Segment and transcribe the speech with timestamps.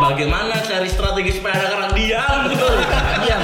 [0.00, 2.48] Bagaimana cari strategi supaya ada orang diam?
[3.20, 3.42] Diam.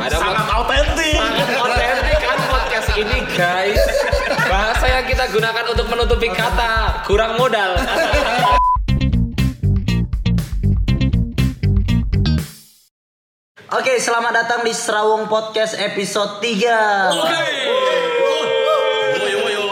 [0.00, 1.12] Ada Sangat autentik.
[1.12, 3.82] sangat otentik kan podcast ini guys.
[4.48, 7.76] Bahasa yang kita gunakan untuk menutupi kata kurang modal.
[13.74, 17.12] Oke, selamat datang di Serawung Podcast episode 3.
[17.12, 17.44] Oke.
[19.20, 19.64] Woyo.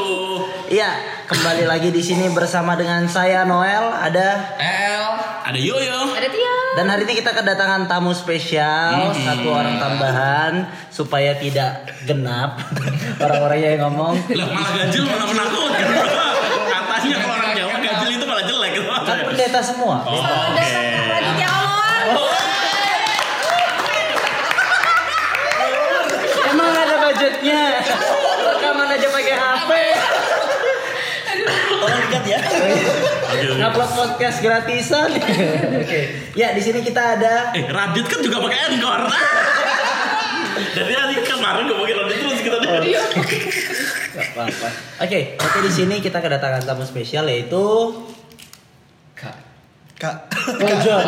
[0.69, 0.91] Iya,
[1.25, 4.82] kembali lagi di sini bersama dengan saya Noel, ada El.
[5.53, 6.01] Ada Yoyo.
[6.17, 6.55] Ada Tia.
[6.73, 10.53] dan hari ini kita kedatangan tamu spesial, satu orang tambahan
[10.89, 12.57] supaya tidak genap
[13.25, 14.17] orang-orangnya yang ngomong.
[14.33, 15.85] Lah malah ganjil malah menakutkan.
[16.73, 18.73] Katanya kalau orang Jawa ganjil itu malah jelek.
[18.81, 19.97] Kan pendeta semua.
[20.09, 20.25] Oh,
[20.57, 22.07] datang Raditya Oloan.
[26.49, 27.63] Emang ada budgetnya?
[28.49, 29.71] Rekaman aja pakai HP.
[31.83, 32.39] Tolong dikat ya.
[33.59, 35.11] Ngupload podcast gratisan.
[35.83, 36.01] Oke.
[36.39, 39.07] Ya, di sini kita ada Eh, Radit kan juga pakai Encore.
[40.79, 43.03] Jadi hari kemarin ngomongin Radit terus kita dia.
[44.13, 44.69] Gak apa-apa.
[45.03, 47.65] Oke, oke di sini kita kedatangan tamu spesial yaitu
[49.19, 49.37] Kak.
[49.99, 50.31] Kak
[50.63, 51.07] Kojon.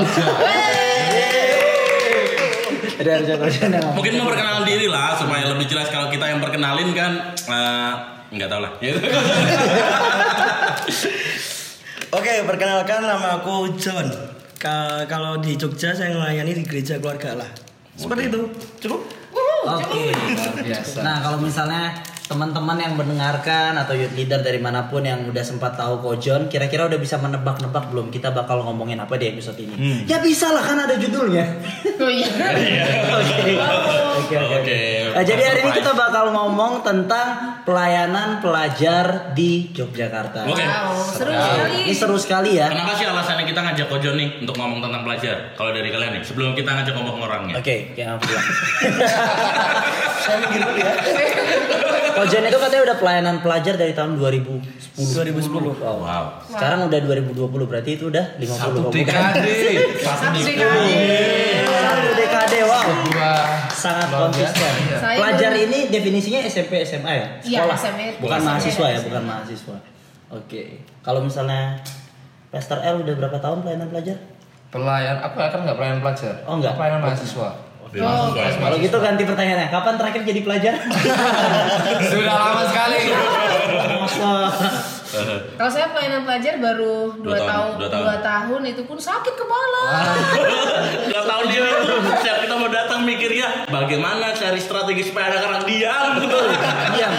[2.94, 3.94] Ada yang ngomong.
[4.00, 7.92] Mungkin mau perkenalan diri lah supaya lebih jelas kalau kita yang perkenalin kan eh,
[8.34, 8.72] nggak tahu lah.
[12.14, 14.06] Oke, perkenalkan nama aku John.
[14.58, 17.50] Ka- kalau di Jogja saya melayani di gereja keluarga Allah.
[17.94, 18.42] Seperti itu.
[18.82, 19.00] Cukup?
[19.64, 20.12] Oke.
[20.60, 21.00] biasa.
[21.02, 21.90] Nah, kalau misalnya
[22.24, 26.88] teman-teman yang mendengarkan atau youth leader dari mana pun yang udah sempat tahu Kojon, kira-kira
[26.88, 30.08] udah bisa menebak-nebak belum kita bakal ngomongin apa di episode ini?
[30.08, 31.44] Ya bisa lah kan ada judulnya.
[32.00, 32.28] Oh iya.
[33.20, 33.52] Oke.
[34.24, 34.80] Oke oke.
[35.12, 40.48] Nah, jadi hari ini kita bakal ngomong tentang pelayanan pelajar di Yogyakarta.
[40.48, 40.64] Oke.
[40.64, 41.76] Wow, seru sekali.
[41.84, 42.72] Ini seru sekali ya.
[42.72, 45.52] Kenapa sih alasannya kita ngajak Kojon nih untuk ngomong tentang pelajar?
[45.60, 47.54] Kalau dari kalian nih, sebelum kita ngajak ngomong orangnya.
[47.60, 48.46] Oke, yang aku bilang.
[50.24, 50.92] Saya mikir dulu ya.
[52.14, 54.94] Kojon itu katanya udah pelayanan pelajar dari tahun 2010.
[54.94, 55.82] 2010.
[55.82, 55.98] Wow.
[55.98, 56.24] Wow.
[56.46, 58.94] Sekarang udah 2020 berarti itu udah 50 Satu bukan?
[58.94, 59.58] dekade.
[59.98, 60.98] Satu dekade.
[61.66, 62.86] Satu dekade wow.
[63.74, 64.72] Sangat konsisten.
[65.02, 67.26] Pelajar ini definisinya SMP SMA ya?
[67.42, 67.78] Iya, Sekolah.
[68.22, 69.76] Bukan mahasiswa ya, bukan mahasiswa.
[70.30, 70.62] Oke.
[71.02, 71.78] Kalau misalnya
[72.54, 74.16] Pastor L udah berapa tahun pelayanan pelajar?
[74.70, 76.34] Pelayan, aku kan nggak pelayan pelajar.
[76.46, 76.78] Oh, nggak?
[76.78, 77.63] Pelayanan mahasiswa.
[77.96, 79.68] Oh, Kalau gitu ganti pertanyaannya.
[79.68, 80.74] Kapan terakhir jadi pelajar?
[82.10, 82.98] Sudah lama sekali.
[83.94, 84.32] Masa?
[85.54, 88.02] Kalau saya pelayanan pelajar baru Dua 2 tahun, tahun, dua tahun.
[88.02, 89.82] dua tahun itu pun sakit kepala.
[91.06, 95.62] Gak tahu dia itu setiap kita mau datang mikirnya bagaimana cari strategi supaya ada orang
[95.62, 96.18] diam.
[96.90, 97.12] Diam.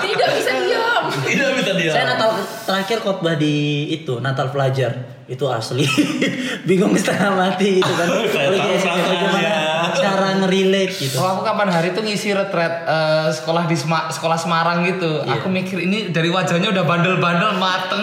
[0.00, 0.91] Tidak bisa diam.
[1.28, 1.92] Tidak bisa diam.
[1.92, 2.30] Saya Natal
[2.64, 3.54] terakhir khotbah di
[3.90, 4.92] itu Natal pelajar
[5.22, 5.86] itu asli
[6.68, 8.52] bingung setengah mati itu kan Saya
[9.00, 9.50] tahu gimana
[9.92, 14.34] cara ngerelate gitu Kalau aku kapan hari itu ngisi retret eh, sekolah di Sema- sekolah
[14.34, 15.22] Semarang gitu.
[15.22, 15.38] Iya.
[15.38, 18.02] Aku mikir ini dari wajahnya udah bandel-bandel mateng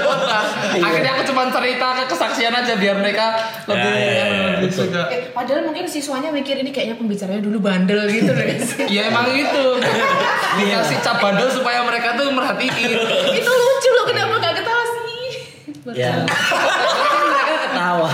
[0.00, 0.38] kota.
[0.70, 0.82] Iya.
[0.82, 3.26] Akhirnya aku cuma cerita ke kesaksian aja biar mereka
[3.66, 4.24] lebih Ya, ya, ya,
[4.54, 4.86] lebih betul.
[4.88, 5.02] suka.
[5.10, 8.68] Eh, padahal mungkin siswanya mikir ini kayaknya pembicaranya dulu bandel gitu loh guys.
[8.88, 9.64] Ya emang gitu.
[9.76, 10.78] Iya.
[10.82, 12.90] Dikasih cap bandel supaya mereka tuh merhatiin.
[13.40, 15.28] itu lucu loh kenapa nggak ketawa sih?
[15.96, 18.08] ya mereka ketawa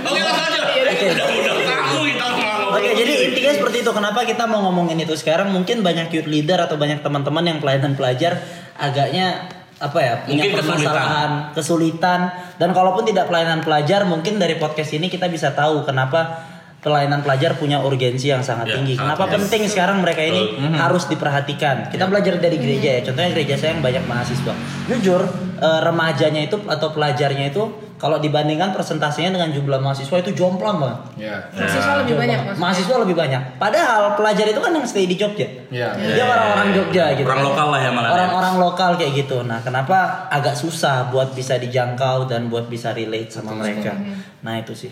[0.00, 0.60] Oke langsung aja.
[0.90, 1.06] Oke.
[1.12, 2.74] Udah udah tahu kita mau ngomong.
[2.74, 3.90] Oke, jadi intinya seperti itu.
[3.92, 5.48] Kenapa kita mau ngomongin itu sekarang?
[5.52, 8.40] Mungkin banyak youth leader atau banyak teman-teman yang pelayanan pelajar
[8.74, 9.46] agaknya
[9.80, 12.20] apa ya punya Mungkin permasalahan, kesulitan.
[12.60, 16.44] dan kalaupun tidak pelayanan pelajar, mungkin dari podcast ini kita bisa tahu kenapa
[16.80, 18.96] pelayanan pelajar punya urgensi yang sangat Ya, tinggi.
[18.96, 19.36] sangat Kenapa tinggi.
[19.38, 20.42] penting sekarang mereka ini
[20.74, 21.88] harus diperhatikan.
[21.88, 23.00] Kita belajar dari gereja ya.
[23.04, 24.54] Contohnya gereja saya yang banyak mahasiswa.
[24.86, 25.20] Jujur,
[25.56, 27.68] eh, remajanya itu atau pelajarnya itu
[28.00, 30.98] kalau dibandingkan presentasinya dengan jumlah mahasiswa itu jomplang banget.
[31.20, 31.36] Ya.
[31.52, 32.56] Mahasiswa lebih banyak mas.
[32.56, 33.42] Mahasiswa lebih banyak.
[33.60, 35.44] Padahal pelajar itu kan yang stay di Jogja.
[35.68, 35.92] Ya.
[35.92, 37.28] Dia orang-orang Jogja gitu.
[37.28, 38.10] Orang lokal lah ya malah.
[38.16, 39.44] Orang-orang lokal kayak gitu.
[39.44, 43.92] Nah, kenapa agak susah buat bisa dijangkau dan buat bisa relate sama mereka.
[44.40, 44.90] Nah, itu sih.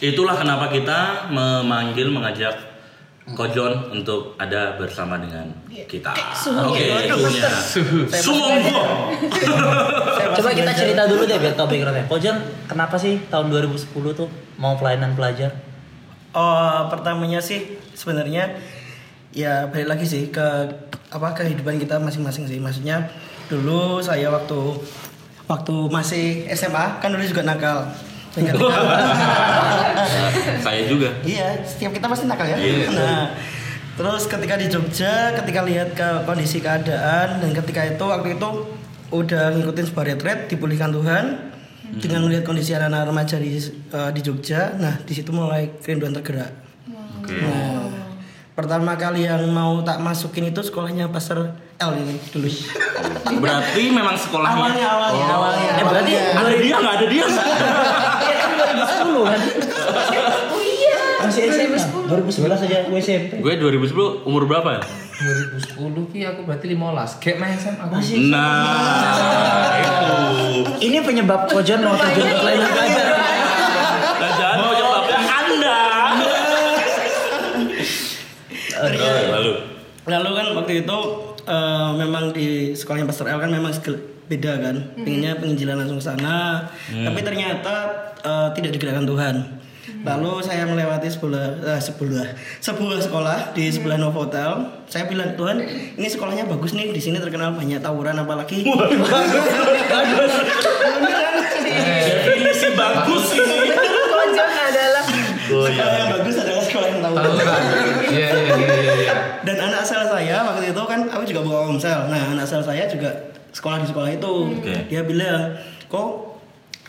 [0.00, 2.75] Itulah kenapa kita memanggil mengajak
[3.26, 6.14] Kojon untuk ada bersama dengan kita.
[6.30, 6.94] suhunya.
[6.94, 8.22] Oke, suhunya.
[8.22, 9.10] Sumonggo.
[10.38, 12.06] Coba kita cerita dulu deh biar tahu backgroundnya.
[12.06, 12.38] Kojon,
[12.70, 14.30] kenapa sih tahun 2010 tuh
[14.62, 15.50] mau pelayanan pelajar?
[16.38, 18.62] Oh, pertamanya sih sebenarnya
[19.34, 20.46] ya balik lagi sih ke
[21.10, 22.62] apa kehidupan kita masing-masing sih.
[22.62, 23.10] Maksudnya
[23.50, 24.78] dulu saya waktu
[25.50, 27.90] waktu masih SMA kan dulu juga nakal.
[28.36, 28.68] Saya nakal.
[30.60, 31.08] Saya juga.
[31.22, 32.56] Iya, setiap kita pasti nakal ya.
[32.56, 32.86] Iya.
[32.90, 33.22] Nah,
[33.94, 38.48] terus ketika di Jogja, ketika lihat ke kondisi keadaan dan ketika itu waktu itu
[39.08, 41.24] udah ngikutin sebuah retret dipulihkan Tuhan.
[41.86, 46.50] dengan melihat kondisi anak-anak remaja di eh, di Jogja nah di situ mulai kerinduan tergerak
[47.16, 47.30] Oke.
[47.30, 47.86] nah
[48.52, 51.46] pertama kali yang mau tak masukin itu sekolahnya Pastor
[51.78, 52.50] L ini dulu
[53.38, 54.58] Berarti memang sekolahnya.
[54.58, 55.36] awalnya awalnya Oh.
[55.38, 57.24] awalnya Eh, berarti Ada dia nggak ada dia
[59.08, 60.52] Iya kan 2010?
[60.52, 60.96] Oh iya.
[61.18, 61.78] Masih SMA.
[62.06, 63.32] 2011 aja gue SMP.
[63.38, 63.92] Gue 2010
[64.22, 64.82] umur berapa ya?
[65.16, 67.18] 2010 ki aku berarti 15.
[67.18, 67.80] Kayak main SMA.
[67.80, 67.92] aku.
[67.94, 68.16] Masih.
[68.28, 70.14] Nah, itu.
[70.82, 73.06] Ini penyebab kojon mau terjun ke kelainan belajar.
[74.16, 75.80] Dan jangan penyebabnya Anda.
[79.32, 79.52] Lalu.
[80.06, 80.98] Lalu kan waktu itu
[81.44, 84.76] eh, memang di sekolahnya Pastor L kan memang skill- beda kan.
[84.98, 86.66] Pengennya penginjilan langsung sana.
[86.90, 87.74] Tapi ternyata
[88.22, 89.36] eh, tidak digerakkan Tuhan.
[90.06, 92.26] Lalu saya melewati sebuah eh, sebuah
[92.62, 94.82] sebuah sekolah di sebelah Novotel.
[94.86, 95.62] Saya bilang Tuhan,
[95.98, 96.94] ini sekolahnya bagus nih.
[96.94, 98.66] Di sini terkenal banyak tawuran apalagi.
[102.26, 103.74] Definisi bagus ini.
[104.66, 105.04] Adalah
[105.46, 107.22] Oh sekolah yang bagus adalah sekolah yang tawuran.
[107.22, 107.62] Tawuran.
[108.10, 108.94] Iya iya iya iya.
[108.98, 109.14] iya.
[109.46, 112.10] Dan anak asal saya waktu itu kan aku juga buka omsel.
[112.10, 113.10] Nah, anak asal saya juga
[113.56, 114.34] sekolah di sekolah itu.
[114.60, 114.76] Oke.
[114.92, 115.56] Dia bilang,
[115.88, 116.10] "Kok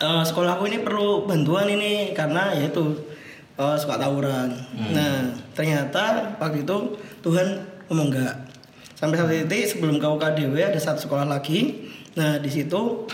[0.04, 2.92] eh, sekolahku ini perlu bantuan ini karena yaitu
[3.56, 4.52] eh, suka tawuran."
[4.92, 6.76] Nah, ternyata waktu itu
[7.24, 8.34] Tuhan ngomong enggak.
[8.92, 11.88] Sampai satu titik sebelum kau KDW ada satu sekolah lagi.
[12.18, 13.06] Nah, di situ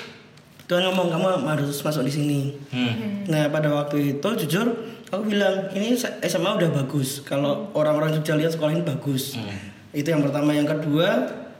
[0.64, 2.40] Tuhan ngomong kamu harus masuk di sini.
[2.72, 3.28] Hmm.
[3.28, 4.66] Nah pada waktu itu jujur
[5.12, 5.92] aku bilang ini
[6.24, 7.20] SMA udah bagus.
[7.20, 9.36] Kalau orang-orang Jogja lihat sekolah ini bagus.
[9.92, 10.56] Itu yang pertama.
[10.56, 11.08] Yang kedua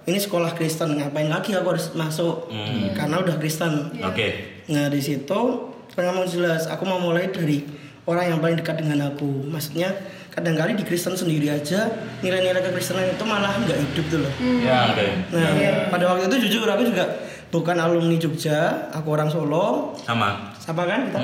[0.05, 2.49] ini sekolah Kristen ngapain lagi aku harus masuk
[2.93, 3.95] karena udah Kristen.
[4.05, 4.61] Oke.
[4.69, 5.41] Nah di situ
[5.95, 7.63] ngomong jelas aku mau mulai dari
[8.05, 9.49] orang yang paling dekat dengan aku.
[9.49, 9.95] Maksudnya
[10.35, 11.89] kadang-kali di Kristen sendiri aja
[12.21, 14.33] nilai-nilai kekristenan itu malah nggak hidup tuh loh.
[14.61, 15.07] Ya, oke.
[15.33, 15.49] Nah
[15.89, 17.05] pada waktu itu jujur aku juga
[17.55, 20.51] bukan alumni Jogja, aku orang Solo, Sama.
[20.59, 21.21] sama kan kita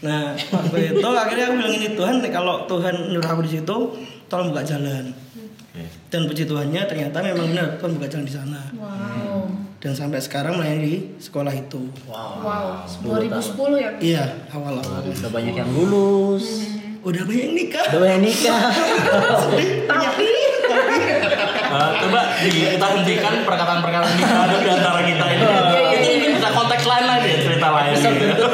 [0.00, 3.76] nah waktu itu akhirnya aku bilang ini Tuhan kalau Tuhan nyuruh aku di situ
[4.32, 5.12] tolong buka jalan.
[6.10, 9.46] Dan puji Tuhannya ternyata memang benar Tuhan buka jalan di sana wow.
[9.78, 12.82] dan sampai sekarang melayani di sekolah itu Wow.
[12.84, 13.90] 10 2010 ya.
[14.00, 16.66] iya awal awal Udah banyak yang lulus.
[17.00, 18.60] udah banyak yang nikah Udah banyak nikah.
[19.86, 20.28] Tapi
[21.70, 25.38] Eh, coba kita hentikan perkataan-perkataan di kado di antara kita ini.
[25.38, 27.94] Itu mungkin bisa konteks lain lagi cerita lain.
[27.94, 28.46] Gitu.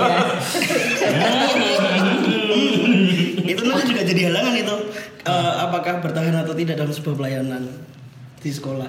[4.06, 4.76] Jadi halangan itu
[5.26, 7.66] Eh, apakah bertahan atau tidak dalam sebuah pelayanan
[8.38, 8.86] di sekolah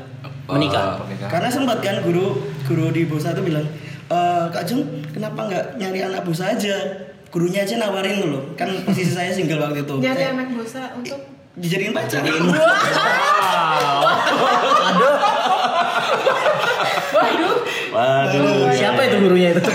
[0.48, 1.02] Menikah.
[1.02, 1.28] Pernikahan.
[1.28, 3.66] karena sempat kan guru guru di Bosa itu bilang
[4.06, 6.78] "Eh, Kak Jung kenapa nggak nyari anak Bosa aja
[7.28, 11.20] gurunya aja nawarin loh kan posisi saya single waktu itu nyari Saya anak bosa untuk
[11.54, 12.54] dijadiin pacar Aduh.
[17.10, 17.56] Waduh.
[17.92, 18.70] Waduh.
[18.72, 19.62] Siapa itu gurunya itu?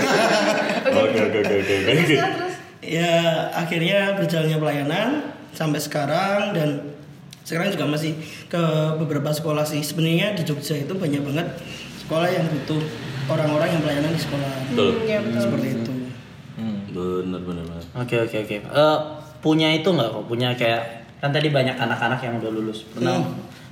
[0.93, 2.52] Oke, oke, oke, oke.
[2.85, 5.09] Ya akhirnya berjalannya pelayanan
[5.55, 6.69] sampai sekarang dan
[7.43, 8.15] sekarang juga masih
[8.47, 8.63] ke
[8.99, 11.47] beberapa sekolah sih sebenarnya di Jogja itu banyak banget
[12.03, 12.79] sekolah yang butuh
[13.27, 14.91] orang-orang yang pelayanan di sekolah Betul.
[15.07, 15.41] Iya betul.
[15.41, 15.93] seperti itu
[16.93, 17.81] Bener, bener, bener.
[17.97, 18.57] Oke oke oke.
[18.61, 18.97] Eh,
[19.41, 20.29] punya itu nggak kok?
[20.29, 22.85] Punya kayak kan tadi banyak anak-anak yang udah lulus.
[22.85, 23.17] Pernah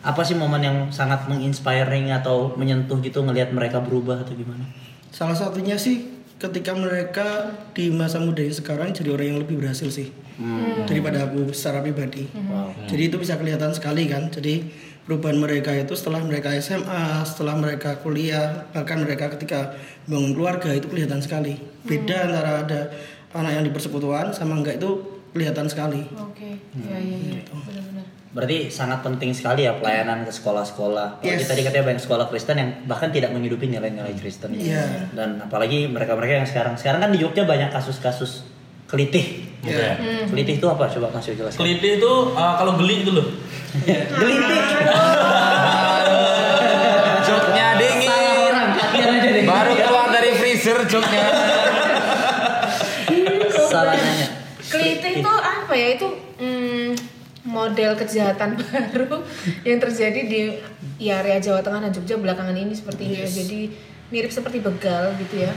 [0.02, 4.66] apa sih momen yang sangat menginspiring atau menyentuh gitu ngelihat mereka berubah atau gimana?
[5.12, 9.94] salah satunya sih ketika mereka di masa muda yang sekarang jadi orang yang lebih berhasil
[9.94, 10.10] sih.
[10.90, 12.26] Daripada aku secara pribadi.
[12.50, 12.74] Wow.
[12.90, 14.34] jadi itu bisa kelihatan sekali kan.
[14.34, 14.66] Jadi
[15.06, 19.78] perubahan mereka itu setelah mereka SMA setelah mereka kuliah bahkan mereka ketika
[20.10, 21.62] bangun keluarga itu kelihatan sekali.
[21.86, 22.82] Beda antara ada
[23.38, 26.10] anak yang di persekutuan sama enggak itu kelihatan sekali.
[26.18, 26.58] Oke.
[26.74, 27.42] Iya iya iya.
[27.46, 28.21] Benar-benar.
[28.32, 31.20] Berarti sangat penting sekali ya pelayanan ke sekolah-sekolah.
[31.20, 31.44] Kalau Yes.
[31.44, 34.56] Kita tadi katanya banyak sekolah Kristen yang bahkan tidak menghidupi nilai-nilai Kristen.
[34.56, 35.12] Iya.
[35.12, 38.48] Dan apalagi mereka-mereka yang sekarang sekarang kan di Jogja banyak kasus-kasus
[38.88, 39.52] kelitih.
[39.68, 40.00] Iya.
[40.32, 40.88] Kelitih itu apa?
[40.88, 41.60] Coba Mas Yo jelaskan.
[41.60, 43.28] Kelitih itu eh, kalau geli itu loh.
[44.20, 44.60] Gelitih.
[47.28, 48.56] Joknya dingin.
[49.44, 51.24] Baru keluar dari freezer joknya.
[53.68, 54.28] Salah nanya.
[54.72, 55.88] Kelitih itu apa ya?
[56.00, 56.31] Itu mm,
[57.52, 59.28] model kejahatan baru
[59.68, 60.42] yang terjadi di
[60.98, 63.16] ya, area Jawa Tengah dan Jogja belakangan ini seperti ini.
[63.20, 63.28] ya.
[63.28, 63.60] Jadi
[64.08, 65.52] mirip seperti begal gitu ya.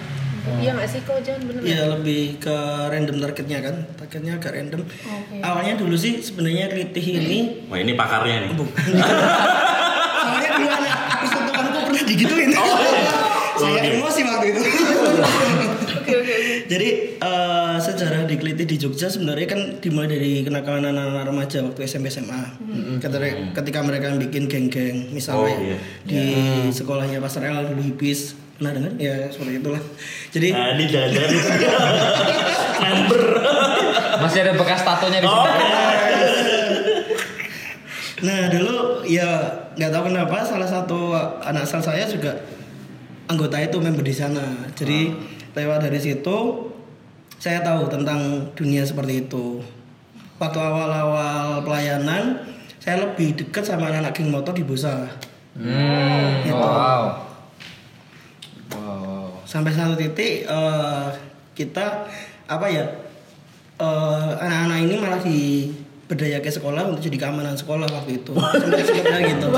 [0.45, 2.53] Iya nggak sih kok jangan bener Iya lebih ke
[2.93, 4.85] random targetnya kan, targetnya agak random.
[4.85, 5.41] Oke.
[5.41, 7.39] Awalnya dulu sih sebenarnya kelitih ini
[7.73, 8.51] Wah ini pakarnya nih.
[8.53, 8.85] bukan.
[10.21, 12.51] Soalnya dulu anak persekutuanku pernah digituin.
[13.57, 14.61] Saya emosi waktu itu.
[16.65, 21.81] Jadi eh, sejarah di kelitih di Jogja sebenarnya kan dimulai dari kenakalan anak-anak remaja waktu
[21.83, 22.41] SMP SMA.
[22.99, 25.77] Ketika, ketika mereka bikin geng-geng, misalnya Oh, iya.
[26.03, 26.23] di
[26.71, 29.83] sekolahnya Pasar El dulu hipis, pernah dengar ya seperti itulah
[30.31, 31.51] jadi Nah, di jajan itu
[32.83, 33.23] member.
[34.17, 35.65] Masih ada bekas tatonya di Oh, sini.
[38.25, 39.27] Nah dulu ya
[39.75, 42.33] nggak tahu kenapa salah satu anak sel saya juga
[43.27, 44.65] anggota itu member di sana.
[44.73, 45.13] Jadi
[45.55, 46.37] lewat dari situ
[47.39, 49.61] saya tahu tentang dunia seperti itu.
[50.39, 52.43] Waktu awal-awal pelayanan
[52.83, 55.09] saya lebih dekat sama anak-anak geng motor di Busa.
[55.55, 56.57] Hmm, Gitu.
[56.59, 57.05] wow.
[58.75, 59.39] Wow.
[59.47, 61.07] Sampai satu titik eh,
[61.55, 62.11] kita
[62.45, 62.85] apa ya
[63.79, 68.35] eh, anak-anak ini malah diberdaya ke sekolah untuk jadi keamanan sekolah waktu itu.
[68.35, 69.49] Sampai sebetulnya gitu.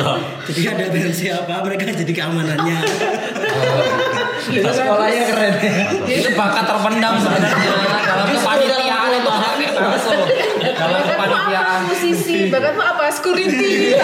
[0.53, 2.79] Jadi ada dengan siapa mereka jadi keamanannya.
[4.47, 5.55] Itu sekolahnya keren.
[6.05, 7.71] Itu bakat terpendam sebenarnya
[8.03, 10.21] dalam kepanitiaan itu pakai langsung.
[10.67, 11.79] Dalam Bakatmu kepanitiaan.
[11.85, 12.38] musisi?
[12.49, 13.95] Bakatmu apa security?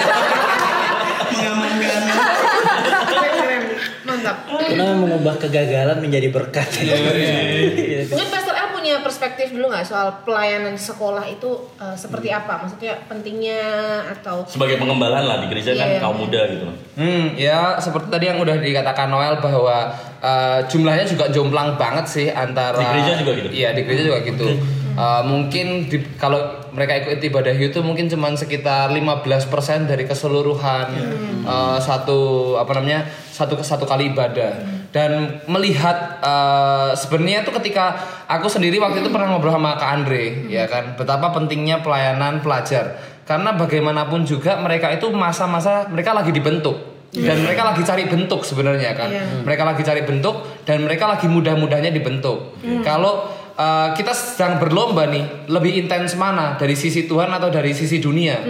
[1.32, 2.02] Mengamankan.
[4.02, 4.36] Mantap.
[4.50, 6.68] Karena mengubah kegagalan menjadi berkat.
[6.82, 8.04] Iya.
[8.10, 12.60] Mungkin Pastor El punya perspektif dulu nggak soal pelayanan sekolah itu eh, seperti apa?
[12.60, 13.62] Maksudnya pentingnya
[14.10, 16.00] atau Sebagai pengembalaan lah di gereja kan Iya, iya.
[16.02, 16.64] kaum muda gitu.
[16.98, 22.26] Hmm, ya seperti tadi yang udah dikatakan Noel bahwa eh, jumlahnya juga jomplang banget sih
[22.30, 23.48] antara Di gereja juga gitu?
[23.50, 24.46] Iya, di gereja juga gitu.
[24.92, 26.36] Eh, mungkin di- kalau
[26.70, 29.40] mereka ikut ibadah itu mungkin cuma sekitar 15%
[29.84, 30.86] dari keseluruhan
[31.42, 32.20] eh, satu
[32.54, 33.02] apa namanya?
[33.32, 34.52] satu satu kali ibadah.
[34.92, 37.96] Dan melihat eh, sebenarnya tuh ketika
[38.28, 43.00] aku sendiri waktu itu pernah ngobrol sama Kak Andre ya kan betapa pentingnya pelayanan pelajar.
[43.24, 48.90] Karena bagaimanapun juga mereka itu masa-masa mereka lagi dibentuk dan mereka lagi cari bentuk sebenarnya
[48.92, 49.44] kan Iya.
[49.44, 55.20] mereka lagi cari bentuk dan mereka lagi mudah-mudahnya dibentuk kalau uh, kita sedang berlomba nih
[55.46, 58.40] lebih intens mana dari sisi Tuhan atau dari sisi dunia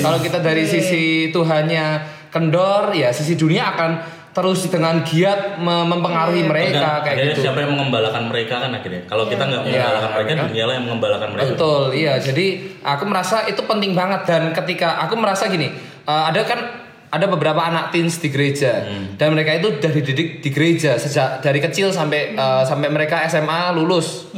[0.00, 1.86] kalau kita dari sisi Tuhannya
[2.28, 3.90] kendor ya sisi dunia akan
[4.28, 9.02] terus dengan giat me- mempengaruhi mereka Dan kayak gitu siapa yang mengembalakan mereka kan akhirnya.
[9.04, 9.72] Kalau kita nggak Iya.
[9.82, 10.42] mengembalakan mereka, Iya.
[10.46, 11.48] dunia lah yang mengembalakan mereka.
[11.48, 12.14] Betul, iya.
[12.20, 12.46] Jadi
[12.78, 16.60] aku merasa itu penting banget dan ketika aku merasa gini, eh, ada kan
[17.08, 18.84] ada beberapa anak teens di gereja
[19.16, 23.72] dan mereka itu udah dididik di gereja sejak dari kecil sampai eh, sampai mereka SMA
[23.76, 24.28] lulus.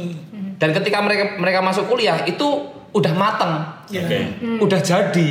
[0.61, 3.53] Dan ketika mereka mereka masuk kuliah itu udah mateng,
[3.89, 4.19] Oke.
[4.61, 5.29] udah jadi.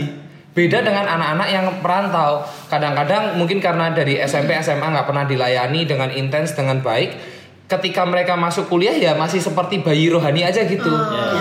[0.51, 2.43] Beda dengan anak-anak yang perantau.
[2.67, 7.39] Kadang-kadang mungkin karena dari SMP SMA nggak pernah dilayani dengan intens dengan baik.
[7.71, 10.91] Ketika mereka masuk kuliah ya masih seperti bayi rohani aja gitu,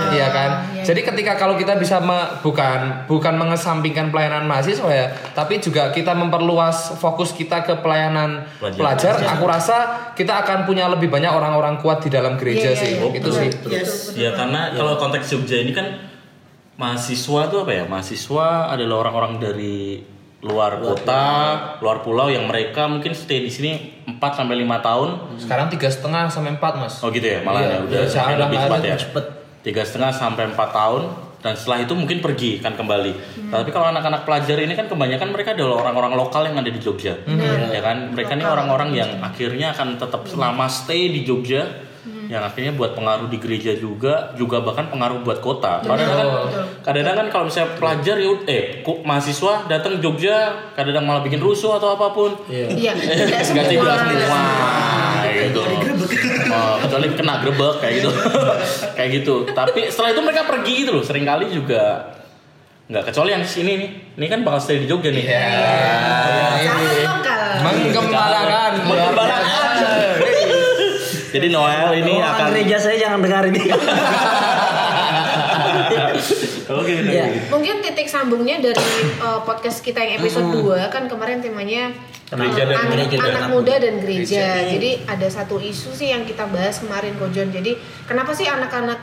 [0.09, 0.51] Iya kan?
[0.71, 0.85] iya.
[0.85, 6.13] Jadi ketika kalau kita bisa me- bukan bukan mengesampingkan pelayanan mahasiswa ya, tapi juga kita
[6.13, 8.77] memperluas fokus kita ke pelayanan Pelajar.
[8.77, 9.77] pelajar, aku rasa
[10.13, 12.91] kita akan punya lebih banyak orang-orang kuat di dalam Iya, gereja iya, sih.
[12.93, 13.09] iya.
[13.09, 13.33] Itu Betul.
[13.33, 13.49] sih.
[13.65, 13.91] Yes.
[14.13, 15.97] Ya karena kalau konteks Jogja ini kan
[16.77, 17.83] mahasiswa tuh apa ya?
[17.85, 20.05] Mahasiswa adalah orang-orang dari
[20.39, 21.25] luar kota,
[21.83, 23.71] luar pulau yang mereka mungkin stay di sini
[24.07, 25.09] 4 sampai 5 tahun.
[25.35, 26.95] Sekarang tiga setengah sampai empat mas.
[27.03, 28.95] Oh gitu ya, malah Iya, ya udah udah lebih cepat ya.
[28.95, 29.25] cepet.
[29.59, 31.03] Tiga setengah sampai empat tahun
[31.39, 33.11] dan setelah itu mungkin pergi kan kembali.
[33.51, 37.15] Tapi kalau anak-anak pelajar ini kan kebanyakan mereka adalah orang-orang lokal yang ada di Jogja,
[37.71, 38.11] ya kan?
[38.11, 41.63] Mereka ini orang-orang yang akhirnya akan tetap selama stay di Jogja,
[42.29, 45.81] yang akhirnya buat pengaruh di gereja juga, juga bahkan pengaruh buat kota.
[45.81, 46.27] Kadang kan,
[46.85, 51.81] kadang kan kalau misalnya pelajar ya, eh kok mahasiswa datang Jogja, kadang malah bikin rusuh
[51.81, 52.37] atau apa pun.
[52.45, 53.97] Iya, tidak Enggak semua.
[53.97, 54.41] semua
[55.25, 55.61] kayak gitu.
[56.53, 58.09] Oh, kecuali kena grebek kayak gitu.
[58.97, 59.35] kayak gitu.
[59.49, 61.03] Tapi setelah itu mereka pergi gitu loh.
[61.05, 62.13] Seringkali juga
[62.89, 63.89] nggak kecuali yang sini nih.
[64.21, 65.25] Ini kan bakal stay di Jogja nih.
[65.25, 65.45] Iya.
[66.61, 67.41] Sangat lokal.
[67.65, 68.71] Menggembalakan.
[68.85, 70.28] Menggembalakan.
[71.29, 73.61] Jadi Noel ini Orang akan gereja saya jangan dengar ini.
[76.69, 76.93] Oke, oke.
[77.09, 77.49] Iya.
[77.49, 78.77] Mungkin titik sambungnya dari
[79.25, 81.89] uh, podcast kita yang episode 2 kan kemarin temanya
[82.29, 84.45] Gereja uh, dan anak, gereja dan anak anak muda dan gereja.
[84.69, 87.49] Jadi ada satu isu sih yang kita bahas kemarin Kojon.
[87.49, 87.73] Jadi
[88.05, 89.01] kenapa sih anak-anak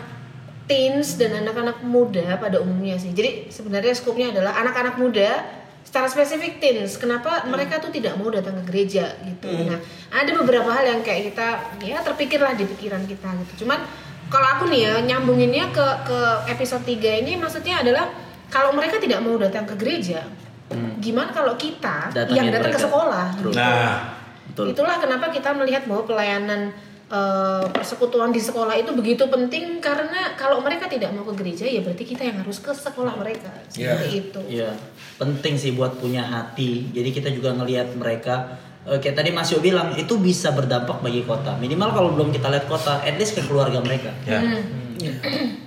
[0.70, 3.10] teens dan anak-anak muda pada umumnya sih.
[3.10, 5.42] Jadi sebenarnya skupnya adalah anak-anak muda
[5.96, 7.00] secara spesifik teens.
[7.00, 9.48] Kenapa mereka tuh tidak mau datang ke gereja gitu.
[9.48, 9.80] Nah,
[10.12, 11.48] ada beberapa hal yang kayak kita
[11.80, 13.64] ya terpikirlah di pikiran kita gitu.
[13.64, 13.80] Cuman
[14.28, 16.20] kalau aku nih ya nyambunginnya ke ke
[16.52, 18.12] episode 3 ini maksudnya adalah
[18.52, 20.20] kalau mereka tidak mau datang ke gereja,
[21.00, 22.86] gimana kalau kita Datangin yang datang ke mereka.
[22.92, 23.26] sekolah?
[23.40, 23.50] gitu.
[23.56, 23.96] Nah,
[24.52, 24.76] Betul.
[24.76, 26.76] Itulah kenapa kita melihat bahwa pelayanan
[27.10, 31.80] eh, persekutuan di sekolah itu begitu penting karena kalau mereka tidak mau ke gereja ya
[31.82, 34.40] berarti kita yang harus ke sekolah mereka seperti itu.
[34.46, 34.74] Iya,
[35.20, 36.90] penting sih buat punya hati.
[36.90, 41.22] Jadi kita juga ngelihat mereka eh, kayak tadi Mas Yo bilang itu bisa berdampak bagi
[41.26, 41.54] kota.
[41.58, 44.14] Minimal kalau belum kita lihat kota, at least ke keluarga mereka.
[44.24, 44.40] ya.
[44.40, 45.65] Hmm.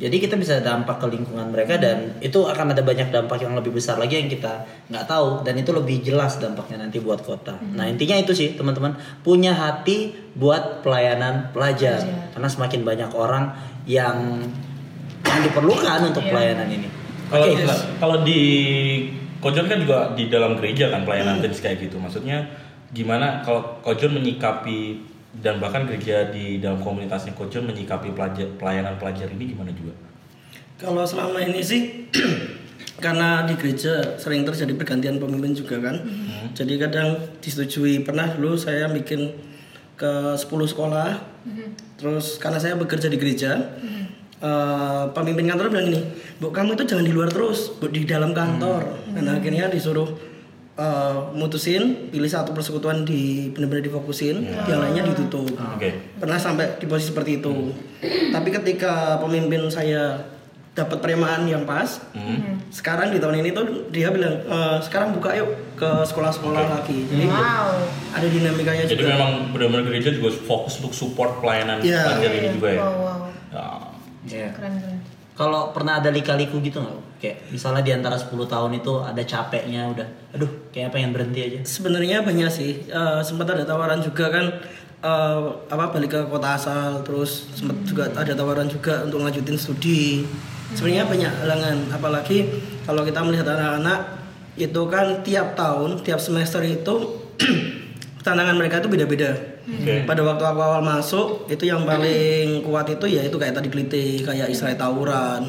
[0.00, 3.76] Jadi kita bisa dampak ke lingkungan mereka dan itu akan ada banyak dampak yang lebih
[3.76, 7.60] besar lagi yang kita nggak tahu dan itu lebih jelas dampaknya nanti buat kota.
[7.76, 12.00] Nah intinya itu sih teman-teman punya hati buat pelayanan pelajar
[12.32, 13.52] karena semakin banyak orang
[13.84, 14.40] yang
[15.20, 16.88] yang diperlukan untuk pelayanan ini.
[17.28, 17.64] Kalau Oke.
[18.00, 18.40] kalau di
[19.40, 22.00] Kojon kan juga di dalam gereja kan pelayanan tenis kayak gitu.
[22.00, 22.48] Maksudnya
[22.96, 29.30] gimana kalau Kojon menyikapi dan bahkan gereja di dalam komunitasnya Kojon menyikapi pelajar pelayanan pelajar
[29.30, 29.94] ini gimana juga?
[30.74, 32.10] Kalau selama ini sih
[33.04, 36.02] karena di gereja sering terjadi pergantian pemimpin juga kan.
[36.50, 39.30] Jadi kadang disetujui pernah dulu saya bikin
[39.94, 41.20] ke 10 sekolah.
[41.94, 43.56] Terus karena saya bekerja di gereja,
[44.40, 46.00] eh, pemimpin kantor bilang gini,
[46.40, 50.29] "Bu, kamu itu jangan di luar terus, Bu, di dalam kantor." Dan akhirnya disuruh
[50.80, 55.92] eh, mutusin pilih satu persekutuan di benar-benar difokusin, yang lainnya ditutup Oke.
[56.16, 57.52] pernah sampai di posisi seperti itu
[58.30, 60.24] tapi ketika pemimpin saya
[60.70, 61.98] dapat perimaan yang pas
[62.70, 67.26] sekarang di tahun ini tuh dia bilang "Eh, sekarang buka yuk ke sekolah-sekolah lagi jadi
[67.26, 67.74] Wow.
[68.10, 72.06] ada dinamikanya Jadi juga memang benar-benar gereja juga fokus untuk support pelayanan Iya.
[72.06, 72.80] pelajar ini juga ya.
[72.80, 73.18] Wow, wow.
[73.50, 73.66] Ya.
[74.30, 74.48] Ya.
[74.54, 74.98] Keren keren.
[75.40, 77.16] Kalau pernah ada lika-liku gitu nggak?
[77.16, 81.58] Kayak misalnya di antara 10 tahun itu ada capeknya udah, aduh kayak pengen berhenti aja.
[81.64, 84.46] sebenarnya banyak sih Eh, sempat ada tawaran juga kan
[85.00, 90.28] eh, apa balik ke kota asal terus sempat juga ada tawaran juga untuk lanjutin studi
[90.76, 92.38] sebenarnya banyak halangan apalagi
[92.84, 94.00] kalau kita melihat anak-anak
[94.56, 97.16] itu kan tiap tahun tiap semester itu
[98.20, 99.32] tantangan mereka itu beda-beda.
[99.70, 100.02] Oke.
[100.02, 104.18] pada waktu aku awal masuk itu yang paling kuat itu ya itu kayak tadi keliti
[104.26, 105.46] kayak Israel tawuran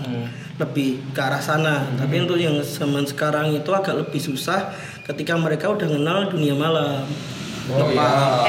[0.61, 1.83] lebih ke arah sana.
[1.97, 4.71] Tapi untuk yang zaman sekarang itu agak lebih susah
[5.09, 7.03] ketika mereka udah kenal dunia malam.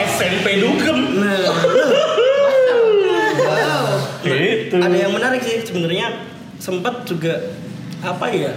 [0.02, 0.98] SMP dugem.
[1.22, 1.40] nah
[3.42, 3.86] wow.
[4.22, 4.76] Gitu.
[4.78, 6.30] ada yang menarik sih sebenarnya
[6.62, 7.42] sempat juga
[8.02, 8.54] apa ya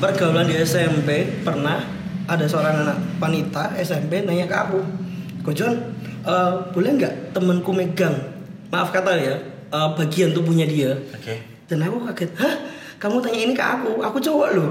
[0.00, 1.99] pergaulan di SMP pernah
[2.30, 4.78] ada seorang anak wanita SMP nanya ke aku
[5.42, 5.74] Kojon
[6.22, 8.14] eh, boleh nggak temenku megang?
[8.70, 9.34] Maaf kata ya
[9.72, 10.94] eh, bagian tubuhnya dia.
[10.94, 11.34] Oke.
[11.66, 12.54] dan aku kaget hah?
[13.00, 13.98] Kamu tanya ini ke aku?
[14.04, 14.70] Aku cowok loh.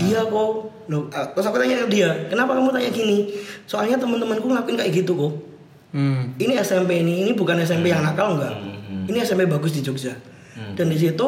[0.00, 0.50] Dia kok.
[0.90, 3.30] Loh eh, terus aku tanya ke dia kenapa kamu tanya gini?
[3.68, 5.32] Soalnya teman-temanku ngelakuin kayak gitu kok.
[5.92, 6.32] Hmm.
[6.40, 8.56] ini SMP ini ini bukan SMP yang nakal enggak
[8.92, 9.04] Hmm.
[9.04, 10.16] ini SMP bagus di Jogja.
[10.72, 11.26] Dan di situ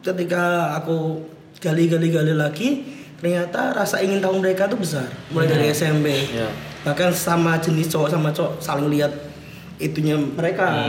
[0.00, 1.20] ketika aku
[1.60, 2.80] gali-gali-gali lagi
[3.16, 6.48] ternyata rasa ingin tahu mereka tuh besar mulai dari SMP Ya.
[6.84, 9.12] bahkan sama jenis cowok sama cowok saling lihat
[9.76, 10.88] itunya mereka.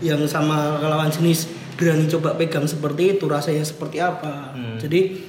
[0.00, 4.56] Yang sama lawan jenis berani coba pegang seperti itu rasanya seperti apa.
[4.80, 5.20] Jadi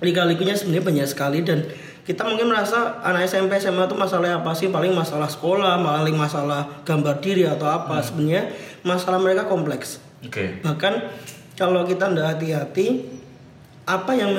[0.00, 1.64] lika-likunya sebenarnya banyak sekali dan
[2.04, 4.68] kita mungkin merasa anak SMP SMA itu masalah apa sih?
[4.68, 8.00] Paling masalah sekolah paling masalah gambar diri atau apa.
[8.04, 8.52] Sebenarnya
[8.84, 10.00] masalah mereka kompleks.
[10.20, 10.60] Oke.
[10.60, 11.08] bahkan
[11.56, 13.08] kalau kita tidak hati-hati
[13.90, 14.30] apa yang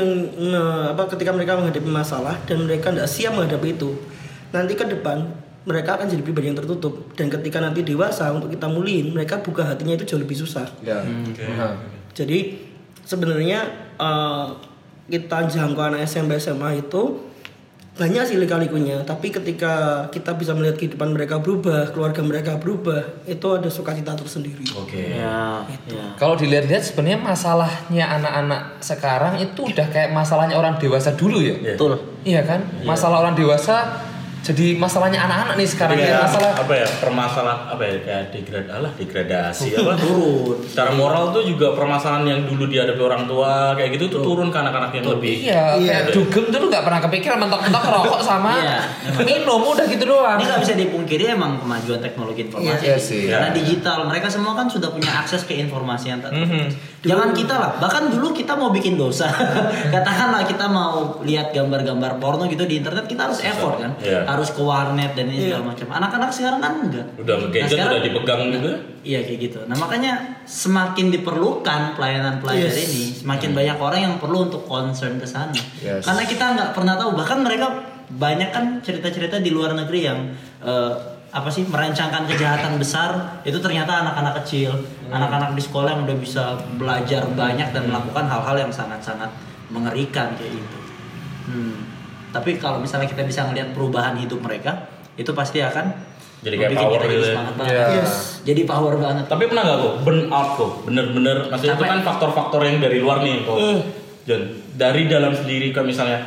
[0.95, 3.91] apa ketika mereka menghadapi masalah dan mereka tidak siap menghadapi itu
[4.55, 5.27] nanti ke depan
[5.67, 9.67] mereka akan jadi pribadi yang tertutup dan ketika nanti dewasa untuk kita mulihin mereka buka
[9.67, 11.03] hatinya itu jauh lebih susah Ya.
[11.03, 11.75] Nah.
[12.15, 12.57] jadi
[13.03, 13.59] sebenarnya
[13.99, 14.47] eh,
[15.11, 17.30] kita jangkau anak SMP SMA itu
[18.01, 23.45] banyak sih lika-likunya tapi ketika kita bisa melihat kehidupan mereka berubah keluarga mereka berubah itu
[23.53, 25.19] ada sukacita tersendiri Oke.
[25.19, 26.15] Ya, ya.
[26.15, 31.55] Kalau dilihat-lihat sebenarnya masalahnya anak-anak sekarang itu udah kayak masalahnya orang dewasa dulu ya.
[31.59, 31.75] Iya.
[31.75, 31.91] Betul.
[32.23, 32.59] Iya kan?
[32.87, 34.09] Masalah orang dewasa
[34.41, 38.65] jadi masalahnya anak-anak nih sekarang Iya, kayak masalah apa ya permasalahan apa ya kayak degrad
[38.67, 40.57] alah degradasi apa Turun.
[40.63, 44.57] secara moral tuh juga permasalahan yang dulu dihadapi orang tua kayak gitu tuh turun ke
[44.57, 45.91] anak-anak yang lebih Iya, Iya.
[46.01, 48.79] kayak dugem dulu nggak pernah kepikiran mentok-mentok rokok sama Iya,
[49.27, 50.35] minum udah gitu doang.
[50.35, 52.83] Ini nggak bisa dipungkiri emang kemajuan teknologi informasi.
[52.83, 53.23] Iya sih.
[53.27, 53.55] Karena Iya.
[53.55, 56.65] digital, mereka semua kan sudah punya akses ke informasi yang tak Mhm.
[57.01, 59.25] Jangan kita lah, bahkan dulu kita mau bikin dosa.
[59.95, 64.21] Katakanlah kita mau lihat gambar-gambar porno gitu di internet, kita harus effort kan, Iya.
[64.31, 65.59] Harus ke warnet dan ini Iya.
[65.59, 65.87] segala macam.
[65.91, 67.07] Anak-anak sekarang kan enggak.
[67.17, 69.59] udah gadget sekarang- udah dipegang juga Iya kayak gitu.
[69.65, 70.13] Nah makanya
[70.45, 72.85] semakin diperlukan pelayanan pelajar Yes.
[72.87, 75.57] ini, semakin banyak orang yang perlu untuk concern ke sana.
[75.81, 76.05] Yes.
[76.05, 77.17] Karena kita nggak pernah tahu.
[77.17, 77.67] Bahkan mereka
[78.11, 80.19] banyak kan cerita-cerita di luar negeri yang
[80.61, 80.93] eh,
[81.31, 84.75] apa sih merancangkan kejahatan besar itu ternyata anak-anak kecil,
[85.07, 86.43] anak-anak di sekolah yang udah bisa
[86.75, 89.31] belajar banyak dan melakukan hal-hal yang sangat-sangat
[89.71, 90.77] mengerikan kayak gitu.
[91.47, 91.90] Hmm.
[92.31, 95.91] Tapi kalau misalnya kita bisa ngelihat perubahan hidup mereka, itu pasti akan
[96.41, 97.73] Jadi kayak bikin power kita jadi gitu semangat banget.
[97.75, 97.85] Iya.
[98.01, 98.13] Yes.
[98.41, 99.25] Jadi power banget.
[99.29, 101.91] tapi pernah nggak kok burn out kok bener-bener maksudnya itu Capek.
[101.93, 103.79] kan faktor-faktor yang dari luar nih kok Hmm.
[104.25, 104.41] John
[104.73, 106.17] dari dalam sendiri kan misalnya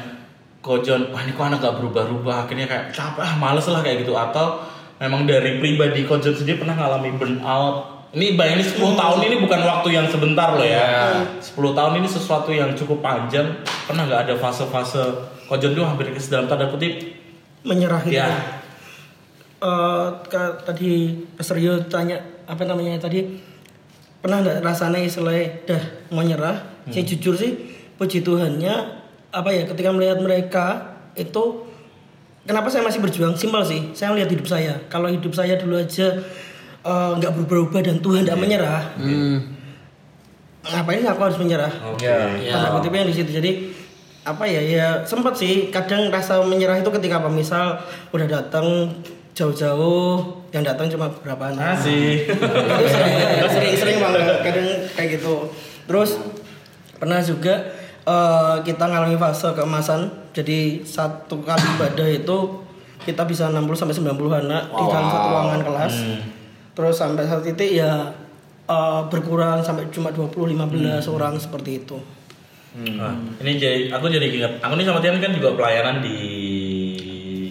[0.62, 4.06] kok John wah ini kok anak gak berubah-ubah akhirnya kayak capek ah males lah kayak
[4.06, 4.62] gitu atau
[5.02, 9.36] memang dari pribadi kok John sendiri pernah ngalami burn out Ini bayangin 10 tahun ini
[9.42, 10.86] bukan waktu yang sebentar loh ya.
[11.18, 11.42] Iya.
[11.42, 13.58] 10 tahun ini sesuatu yang cukup panjang.
[13.90, 15.02] Pernah nggak ada fase-fase
[15.44, 16.94] kojon tuh hampir ke dalam tanda kutip
[17.64, 18.16] menyerah gitu.
[18.16, 18.28] ya
[19.64, 21.16] Eh, ka- tadi
[21.56, 23.24] Yo tanya apa namanya tadi
[24.20, 26.84] pernah nggak rasanya istilahnya dah mau nyerah?
[26.84, 27.56] Saya jujur sih
[27.96, 28.74] puji Tuhannya
[29.32, 30.66] apa ya ketika melihat mereka
[31.16, 31.64] itu
[32.44, 36.12] kenapa saya masih berjuang simpel sih saya melihat hidup saya kalau hidup saya dulu aja
[36.84, 38.82] eh, nggak berubah-ubah dan Tuhan tidak menyerah.
[40.64, 41.72] Ngapain aku harus menyerah?
[42.00, 42.56] Ya.
[42.56, 43.30] tanda kutipnya di situ.
[43.32, 43.52] Jadi
[44.24, 47.76] apa ya ya sempat sih kadang rasa menyerah itu ketika apa misal
[48.08, 48.88] udah datang
[49.36, 52.32] jauh-jauh yang datang cuma beberapa anak Asik.
[52.32, 53.14] itu sering,
[53.52, 55.52] sering sering banget kadang kayak gitu.
[55.84, 56.16] Terus
[56.96, 57.54] pernah juga
[58.08, 60.08] eh, kita ngalami fase keemasan.
[60.32, 62.38] Jadi satu kali ibadah itu
[63.04, 65.94] kita bisa 60 sampai 90 anak di dalam satu ruangan kelas
[66.74, 68.10] terus sampai satu titik ya
[68.66, 71.98] eh, berkurang sampai cuma 20 15 orang seperti itu
[72.74, 74.58] Nah, ini jadi aku jadi ingat.
[74.58, 76.18] Aku nih sama Tian kan juga pelayanan di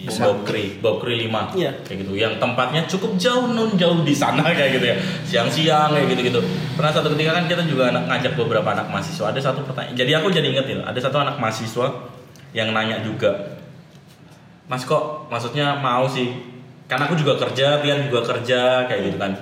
[0.04, 1.72] Bokri, Bokri 5 Iya.
[1.80, 2.12] kayak gitu.
[2.12, 4.96] Yang tempatnya cukup jauh non jauh di sana kayak gitu ya.
[5.24, 6.44] Siang-siang kayak gitu-gitu.
[6.76, 9.32] Pernah satu ketika kan kita juga anak ngajak beberapa anak mahasiswa.
[9.32, 9.96] Ada satu pertanyaan.
[9.96, 11.86] Jadi aku jadi inget ya, ada satu anak mahasiswa
[12.52, 13.56] yang nanya juga.
[14.68, 16.36] Mas kok maksudnya mau sih?
[16.84, 19.32] Karena aku juga kerja, Tian juga kerja kayak gitu kan.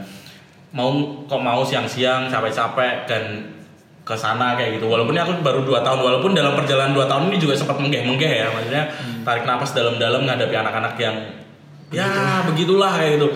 [0.73, 0.89] Mau
[1.27, 3.23] kok mau siang-siang capek-capek dan
[4.03, 4.87] ke sana kayak gitu.
[4.91, 8.33] Walaupun ini aku baru 2 tahun, walaupun dalam perjalanan 2 tahun ini juga sempat menggeh-menggeh
[8.43, 8.47] ya.
[8.51, 8.83] Maksudnya
[9.23, 11.17] tarik napas dalam-dalam menghadapi anak-anak yang
[11.95, 13.29] ya begitulah kayak gitu.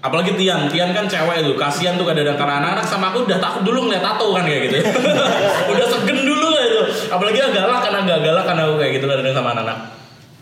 [0.00, 3.68] Apalagi Tian, Tian kan cewek itu, kasihan tuh kadang-kadang karena anak-anak sama aku udah takut
[3.68, 4.76] dulu ngeliat tato kan kayak gitu.
[5.76, 6.82] udah segen dulu kayak gitu.
[7.12, 9.99] Apalagi agak galak karena agak galak karena aku kayak gitu kadang sama anak-anak.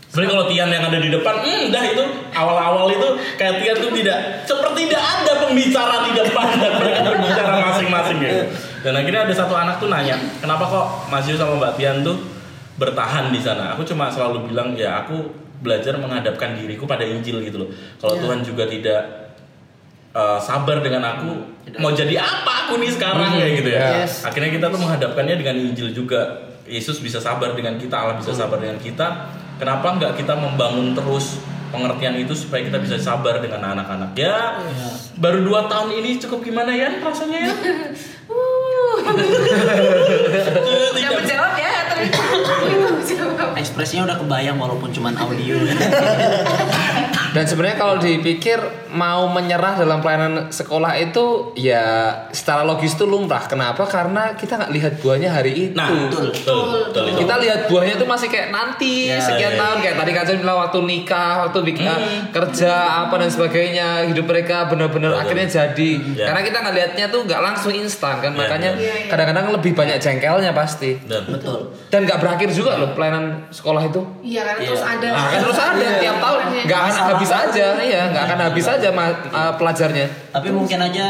[0.09, 3.93] Sebenarnya kalau Tian yang ada di depan, hmm, dah itu awal-awal itu kayak Tian tuh
[3.93, 8.41] tidak seperti tidak ada pembicara di depan dan mereka berbicara masing-masing gitu.
[8.81, 12.17] Dan akhirnya ada satu anak tuh nanya, kenapa kok Mas Yu sama Mbak Tian tuh
[12.81, 13.77] bertahan di sana?
[13.77, 15.29] Aku cuma selalu bilang ya aku
[15.61, 17.69] belajar menghadapkan diriku pada Injil gitu loh.
[18.01, 19.29] Kalau Tuhan juga tidak
[20.17, 21.29] uh, sabar dengan aku,
[21.77, 23.81] mau jadi apa aku nih sekarang kayak gitu ya.
[24.01, 24.25] Yes.
[24.25, 26.49] Akhirnya kita tuh menghadapkannya dengan Injil juga.
[26.69, 29.25] Yesus bisa sabar dengan kita, Allah bisa sabar dengan kita.
[29.59, 34.15] Kenapa nggak kita membangun terus pengertian itu supaya kita bisa sabar dengan anak-anak?
[34.15, 34.63] Ya,
[35.19, 37.53] baru dua tahun ini cukup gimana ya rasanya ya?
[38.31, 39.13] Udah
[40.95, 41.71] Tidak menjawab ya.
[43.59, 45.59] Ekspresinya udah kebayang walaupun cuman audio.
[47.29, 48.57] Dan sebenarnya kalau dipikir
[48.89, 51.85] mau menyerah dalam pelayanan sekolah itu ya
[52.29, 53.45] secara logis itu lumrah.
[53.45, 53.85] Kenapa?
[53.85, 55.77] Karena kita nggak lihat buahnya hari itu.
[55.77, 57.17] Nah, betul, betul, betul, itu.
[57.19, 59.59] kita lihat buahnya itu masih kayak nanti Ya, sekian ya.
[59.59, 62.29] tahun kayak tadi kan saya bilang waktu nikah, waktu bikin Hmm.
[62.29, 65.21] kerja apa dan sebagainya hidup mereka benar-benar Betul.
[65.21, 65.91] akhirnya jadi.
[66.15, 66.25] Ya.
[66.27, 69.05] Karena kita nggak lihatnya tuh nggak langsung instan kan Ya, makanya ya.
[69.07, 70.97] Kadang-kadang lebih banyak jengkelnya pasti.
[71.03, 71.73] Dan Betul.
[71.87, 74.01] Dan nggak berakhir juga loh pelayanan sekolah itu.
[74.23, 74.67] Iya kan Iya.
[74.67, 75.07] terus ada.
[75.07, 75.99] Nah, kan terus ada Iya.
[75.99, 77.49] tiap tahun nggak akan habis banget.
[77.51, 80.07] aja, iya nggak akan habis aja ma- uh, pelajarnya.
[80.31, 81.05] Tapi mungkin aja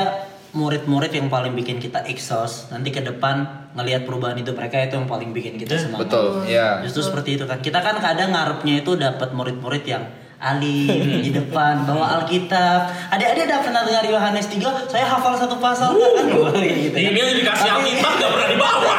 [0.50, 5.06] murid-murid yang paling bikin kita exhaust nanti ke depan ngelihat perubahan itu mereka itu yang
[5.06, 6.10] paling bikin kita semangat.
[6.10, 6.82] Betul, ya.
[6.82, 7.60] Justru seperti itu kan.
[7.60, 10.90] Kita kan kadang ngarepnya itu dapat murid-murid yang alim
[11.22, 12.80] di depan bawa Alkitab.
[13.10, 14.90] Adik-adik ada pernah dengar Yohanes 3?
[14.90, 16.26] Saya hafal satu pasal nggak kan?
[16.58, 18.94] Gitu ini dikasih Tapi- Alkitab nggak pernah dibawa.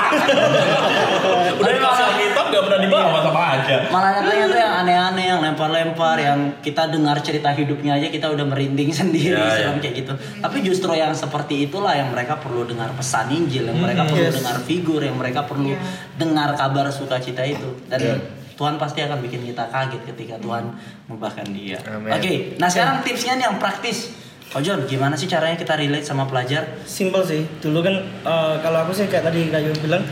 [1.61, 3.77] Udah dikasih Alkitab nggak pernah dibawa sama aja.
[3.91, 4.11] Malah
[5.31, 9.81] yang lempar-lempar, yang kita dengar cerita hidupnya aja kita udah merinding sendiri, Ya, serem ya.
[9.81, 10.13] kayak gitu.
[10.39, 14.37] Tapi justru yang seperti itulah yang mereka perlu dengar pesan Injil, yang mereka perlu yes.
[14.37, 15.81] dengar figur, yang mereka perlu Ya.
[16.15, 17.71] dengar kabar sukacita itu.
[17.87, 18.15] Dan Ya.
[18.53, 20.69] Tuhan pasti akan bikin kita kaget ketika Tuhan
[21.07, 21.81] mengubahkan dia.
[22.11, 24.13] Oke, nah sekarang tipsnya nih yang praktis.
[24.51, 26.67] Oh John, gimana sih caranya kita relate sama pelajar?
[26.83, 30.03] simple sih dulu kan eh, kalau aku sih kayak tadi kayu bilang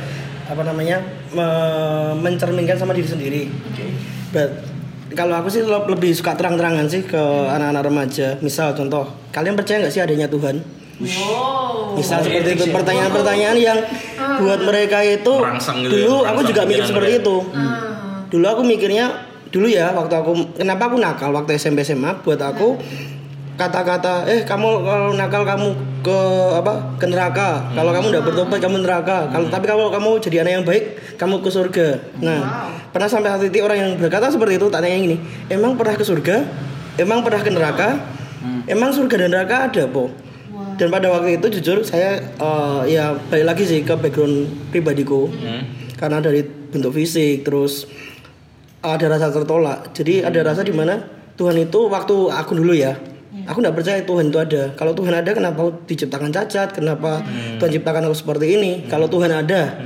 [0.47, 3.43] apa namanya me- mencerminkan sama diri sendiri
[4.29, 4.63] But,
[5.13, 7.19] kalau aku sih le- lebih suka terang-terangan sih ke
[7.49, 8.29] anak-anak remaja.
[8.39, 10.59] Misal contoh kalian percaya nggak sih adanya Tuhan?
[10.99, 11.95] Wow.
[11.95, 12.75] misal seperti itu sih.
[12.75, 13.79] pertanyaan-pertanyaan yang
[14.37, 17.37] buat mereka itu Merangsang gitu ya, dulu aku merangsang juga mikir seperti itu.
[17.55, 18.27] Ah.
[18.27, 19.07] dulu aku mikirnya
[19.49, 22.83] dulu ya waktu aku kenapa aku nakal waktu SMP SMA buat aku
[23.59, 25.69] kata-kata eh kamu kalau nakal kamu
[25.99, 26.19] ke
[26.55, 27.67] apa ke neraka.
[27.75, 29.27] Kalau kamu udah bertobat kamu neraka.
[29.35, 30.85] Kalau tapi kalau kamu jadi anak yang baik
[31.19, 31.89] kamu ke surga.
[32.23, 32.95] Nah Wow.
[32.95, 35.19] pernah sampai satu titik orang yang berkata seperti itu tak tanya gini
[35.51, 36.47] emang pernah ke surga?
[36.97, 37.99] Emang pernah ke neraka?
[38.71, 40.09] Emang surga dan neraka ada po?
[40.79, 45.27] Dan pada waktu itu jujur saya eh, ya balik lagi sih ke background pribadiku.
[45.27, 45.67] Hmm.
[45.99, 47.91] karena dari bentuk fisik terus
[48.79, 49.91] ada rasa tertolak.
[49.91, 51.03] Jadi ada rasa di mana
[51.35, 52.95] Tuhan itu waktu aku dulu ya
[53.47, 54.73] Aku nggak percaya Tuhan itu ada.
[54.75, 56.75] Kalau Tuhan ada, kenapa aku diciptakan cacat?
[56.75, 57.23] Kenapa
[57.61, 58.73] Tuhan ciptakan aku seperti ini?
[58.91, 59.79] Kalau Tuhan ada,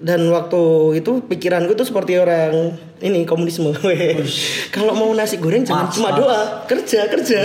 [0.00, 0.60] dan waktu
[0.96, 2.72] itu pikiranku tuh seperti orang
[3.04, 3.68] ini komunisme.
[4.74, 7.44] Kalau mau nasi goreng jangan cuma doa, kerja kerja.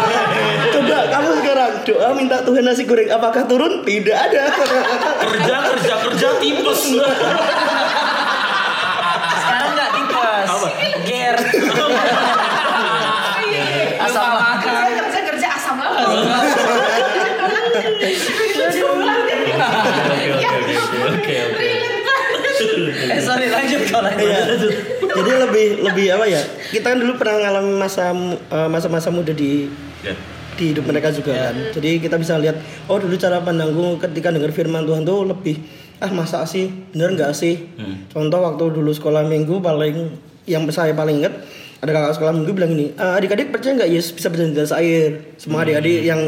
[0.74, 3.86] Coba kamu sekarang doa minta Tuhan nasi goreng apakah turun?
[3.86, 4.44] Tidak ada.
[5.30, 6.80] kerja kerja kerja tipes
[9.46, 10.48] Sekarang nggak tipes.
[10.50, 10.68] Apa?
[11.06, 11.36] Ger.
[14.02, 14.74] Asal makan.
[14.74, 16.26] kerja kerja kerja asam lambung
[18.56, 22.52] lucu banget oke oke oke oke relate banget
[23.10, 24.22] Eh sorry lanjut kau lanjut.
[24.22, 24.40] Iya.
[25.02, 26.40] Jadi lebih lebih apa ya?
[26.70, 28.14] Kita kan dulu pernah ngalamin masa
[28.48, 29.66] eh, masa-masa muda di
[30.00, 30.14] Ya.
[30.56, 31.50] di hidup mereka juga Ya.
[31.50, 31.56] kan.
[31.74, 35.60] Jadi kita bisa lihat, oh dulu cara pandangku ketika dengar firman Tuhan tuh lebih
[35.98, 37.66] ah masa sih bener nggak sih?
[37.76, 38.06] Hmm.
[38.08, 41.34] Contoh waktu dulu sekolah minggu paling yang saya paling ingat
[41.76, 44.72] ada kakak sekolah minggu bilang gini, "Ah, adik-adik percaya nggak Yesus bisa berjalan di atas
[44.72, 45.36] air?
[45.36, 46.20] Semua adik-adik yang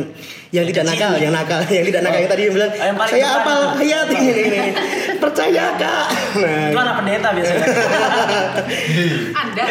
[0.48, 3.26] yang tidak nakal, yang nakal, yang tidak nakal yang tadi yang bilang, Oh, yang saya
[3.34, 4.70] apa itu." hayat ini, ini, ini.
[5.16, 6.06] percaya kak.
[6.38, 7.66] Nah, Itu anak pendeta biasanya.
[9.40, 9.64] anda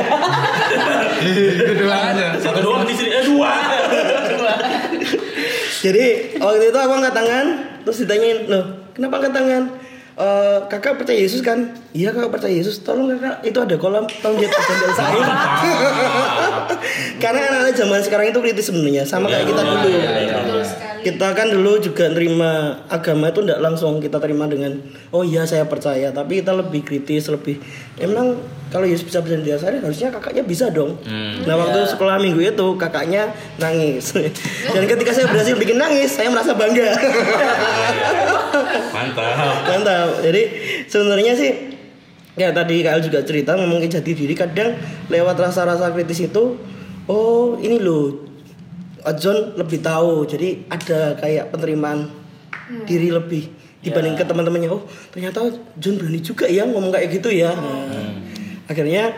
[1.78, 2.26] Dua aja.
[2.42, 3.54] satu doang di sini eh dua
[5.78, 7.46] Jadi waktu itu aku angkat tangan,
[7.86, 9.64] terus ditanyain, loh kenapa angkat tangan?
[10.18, 11.78] "Eh, kakak percaya Yesus kan?
[11.94, 12.82] Iya kakak percaya Yesus.
[12.82, 15.26] Tolong kakak itu ada kolam, tolong dia percaya saya.
[17.22, 19.90] Karena anak-anak zaman sekarang itu kritis sebenarnya, sama kayak kita dulu.
[19.94, 24.76] betul sekali Kita kan dulu juga nerima agama itu tidak langsung kita terima dengan
[25.16, 27.64] oh iya saya percaya, tapi kita lebih kritis, lebih
[27.96, 28.36] emang
[28.68, 31.00] kalau Yesus bisa berjalan air harusnya kakaknya bisa dong.
[31.48, 34.12] Nah waktu sekolah minggu itu kakaknya nangis
[34.76, 36.92] dan ketika saya berhasil bikin nangis saya merasa bangga.
[38.96, 40.10] mantap Mantap.
[40.20, 40.42] Jadi
[40.92, 41.52] sebenarnya sih
[42.36, 44.76] ya tadi Kak El juga cerita ngomongin jati diri kadang
[45.08, 46.60] lewat rasa-rasa kritis itu
[47.08, 48.27] oh ini loh
[49.16, 52.12] John lebih tahu jadi ada kayak penerimaan
[52.84, 53.48] diri lebih
[53.80, 54.70] dibanding ke teman-temannya.
[54.74, 55.48] Oh ternyata
[55.80, 57.56] John berani juga ya ngomong kayak gitu ya.
[57.56, 57.88] Nah,
[58.68, 59.16] akhirnya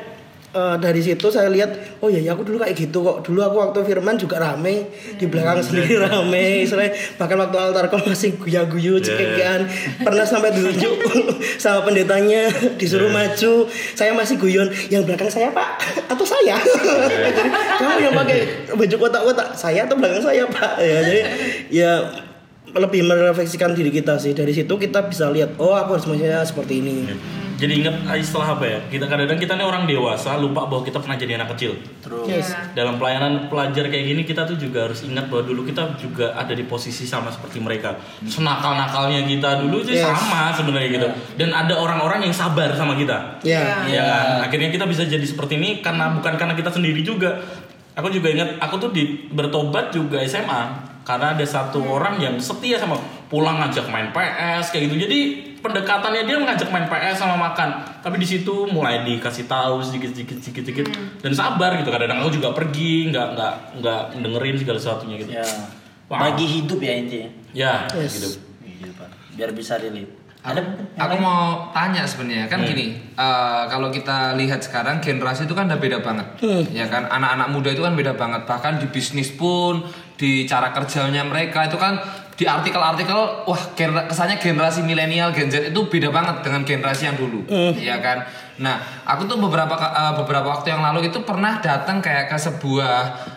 [0.54, 3.26] eh, dari situ saya lihat oh ya, ya aku dulu kayak gitu kok.
[3.26, 6.94] Dulu aku waktu firman juga rame di belakang sendiri rame istilahnya.
[7.18, 9.66] Bahkan waktu altar call masih guya-guyu cekekan
[10.02, 10.96] pernah sampai ditunjuk
[11.64, 13.68] sama pendetanya disuruh maju.
[13.94, 15.82] Saya masih guyon yang belakang saya pak?
[16.10, 16.58] Atau saya?
[17.10, 17.50] Jadi
[17.82, 18.38] kamu yang pakai
[18.74, 20.82] baju kotak-kotak saya atau belakang saya pak?
[20.82, 21.22] Ya jadi
[21.70, 21.92] ya
[22.70, 24.38] lebih merefleksikan diri kita sih.
[24.38, 26.06] Dari situ kita bisa lihat oh aku harus
[26.46, 26.96] seperti ini
[27.60, 28.80] jadi ingat istilah apa ya?
[28.88, 31.76] Kita kadang-kadang kita nih orang dewasa lupa bahwa kita pernah jadi anak kecil.
[32.00, 32.26] Terus.
[32.30, 32.56] Yes.
[32.72, 36.56] dalam pelayanan pelajar kayak gini kita tuh juga harus ingat bahwa dulu kita juga ada
[36.56, 38.00] di posisi sama seperti mereka.
[38.24, 40.08] Senakal-nakalnya kita dulu sih Yes.
[40.08, 41.08] sama sebenarnya gitu.
[41.36, 43.44] Dan ada orang-orang yang sabar sama kita.
[43.44, 44.06] Ya ya
[44.40, 44.48] kan?
[44.48, 47.44] akhirnya kita bisa jadi seperti ini karena bukan karena kita sendiri juga.
[48.00, 52.80] Aku juga ingat aku tuh di bertobat juga SMA karena ada satu orang yang setia
[52.80, 52.96] sama
[53.28, 54.96] pulang ngajak main PS kayak gitu.
[55.10, 55.20] Jadi
[55.60, 57.70] pendekatannya dia mengajak main PS sama makan
[58.00, 60.86] tapi di situ mulai dikasih tahu sedikit sedikit sedikit sedikit
[61.20, 65.46] dan sabar gitu kadang-kadang aku juga pergi nggak nggak nggak dengerin segala sesuatunya gitu Ya.
[66.10, 66.18] Wow.
[66.26, 67.30] Bagi hidup ya intinya.
[67.52, 68.18] ya Yes.
[68.18, 68.30] gitu
[68.66, 69.10] Iya, Pak.
[69.36, 70.10] Biar bisa relate.
[70.40, 70.62] Aku, Ada
[70.98, 71.22] aku lain?
[71.22, 76.00] mau tanya sebenarnya kan gini, eh, kalau kita lihat sekarang generasi itu kan udah beda
[76.00, 76.24] banget,
[76.72, 79.84] ya kan anak-anak muda itu kan beda banget, bahkan di bisnis pun,
[80.16, 82.00] di cara kerjanya mereka itu kan
[82.40, 87.20] di artikel-artikel, wah gener- kesannya generasi milenial Gen Z itu beda banget dengan generasi yang
[87.20, 87.44] dulu,
[87.76, 88.24] ya kan.
[88.56, 92.96] Nah, aku tuh beberapa eh, beberapa waktu yang lalu itu pernah datang kayak ke sebuah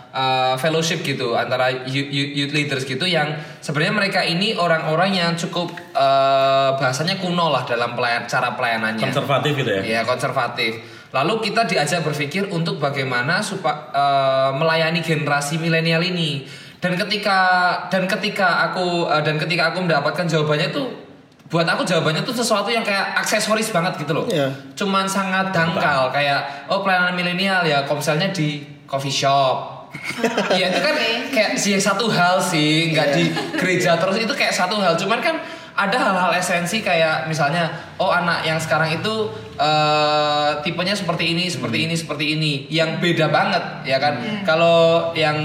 [0.09, 3.27] eh, fellowship gitu antara youth, youth- leaders gitu yang
[3.59, 9.03] sebenarnya mereka ini orang-orang yang cukup eh, bahasanya kuno lah dalam pelayan, cara pelayanannya.
[9.03, 10.79] konservatif gitu ya Ya konservatif.
[11.11, 13.85] Lalu kita diajak berpikir untuk bagaimana supaya
[14.55, 16.62] melayani generasi milenial ini.
[16.83, 17.38] Dan ketika
[17.95, 20.90] dan ketika aku eh, dan ketika aku mendapatkan jawabannya tuh
[21.47, 24.27] buat aku jawabannya tuh sesuatu yang kayak aksesoris banget gitu loh.
[24.27, 24.51] Iya.
[24.75, 29.87] Cuman sangat dangkal kayak oh pelayanan milenial ya komselnya di coffee shop.
[30.51, 30.95] Iya itu kan
[31.31, 34.99] kayak sih satu hal sih nggak di gereja terus itu kayak satu hal.
[34.99, 35.38] Cuman kan
[35.73, 37.68] ada hal-hal esensi kayak misalnya
[38.01, 43.31] oh anak yang sekarang itu eh, tipenya seperti ini seperti ini seperti ini yang beda
[43.31, 44.18] banget ya kan?
[44.42, 45.37] Kalau yang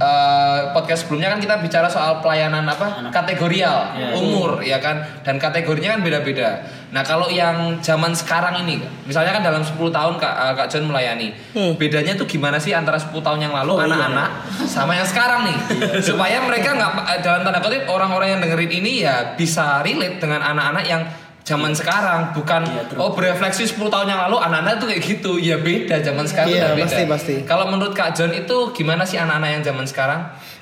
[0.00, 3.06] eh, podcast sebelumnya kan kita bicara soal pelayanan apa?
[3.10, 4.08] Kategorial Ya.
[4.12, 5.04] umur ya kan?
[5.20, 6.64] Dan kategorinya kan beda-beda.
[6.90, 10.84] Nah kalau yang zaman sekarang ini misalnya kan dalam 10 tahun kak, eh, kak John
[10.86, 11.30] melayani
[11.76, 13.86] bedanya tuh gimana sih antara 10 tahun yang lalu Oh, iya.
[13.86, 14.28] anak-anak
[14.64, 15.56] sama yang sekarang nih?
[16.00, 20.40] Supaya mereka nggak eh, dalam tanda kutip orang-orang yang dengerin ini ya bisa relate dengan
[20.40, 21.02] anak-anak yang
[21.50, 22.96] zaman sekarang bukan true.
[22.96, 25.32] oh berefleksi 10 tahun yang lalu anak-anak tuh kayak gitu.
[25.36, 26.84] Ya beda zaman sekarang Iya, udah beda.
[26.86, 27.34] pasti, pasti.
[27.42, 30.20] kalau menurut Kak John itu gimana sih anak-anak yang zaman sekarang?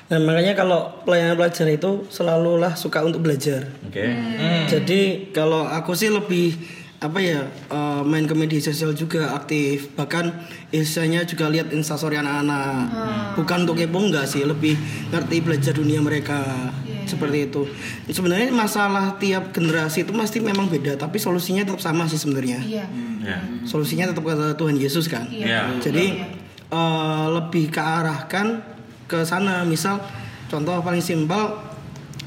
[0.09, 3.69] Nah makanya kalau pelayanan pelajar itu selalulah suka untuk belajar.
[3.85, 4.09] Oke.
[4.65, 6.57] Jadi kalau aku sih lebih
[6.99, 9.93] apa ya eh, main ke media sosial juga aktif.
[9.93, 10.25] Bahkan
[10.73, 12.89] istilahnya juga lihat instastory anak-anak.
[13.37, 14.41] Bukan untuk kepo enggak sih.
[14.41, 14.73] Lebih
[15.07, 16.41] ngerti belajar dunia mereka
[17.09, 17.65] seperti itu
[18.05, 22.85] sebenarnya masalah tiap generasi itu pasti memang beda tapi solusinya tetap sama sih sebenarnya Iya.
[23.19, 23.37] Ya.
[23.65, 25.73] solusinya tetap kata Tuhan Yesus kan Iya.
[25.81, 26.29] jadi
[26.69, 28.61] eh, lebih ke arahkan
[29.09, 29.97] ke sana misal
[30.47, 31.57] contoh paling simpel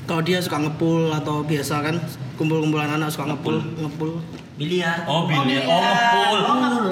[0.02, 1.96] kalau dia suka ngepul atau biasa kan
[2.34, 4.18] kumpul-kumpulan anak suka ngepul ngepul
[4.52, 5.08] Biliar.
[5.08, 5.64] Oh, biliar.
[5.64, 6.38] Oh, ngepul.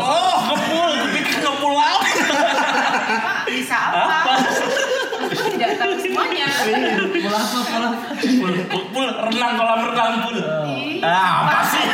[0.01, 0.91] Oh, ngepul.
[0.97, 2.09] Gue pikir ngepul apa?
[3.47, 4.33] Bisa apa?
[5.61, 6.49] Tidak tahu semuanya.
[7.21, 7.59] Pola apa?
[7.61, 7.89] Apa?
[8.17, 10.39] Pul, pul, pul, renang kolam renang pul.
[11.05, 11.85] Ah, apa sih?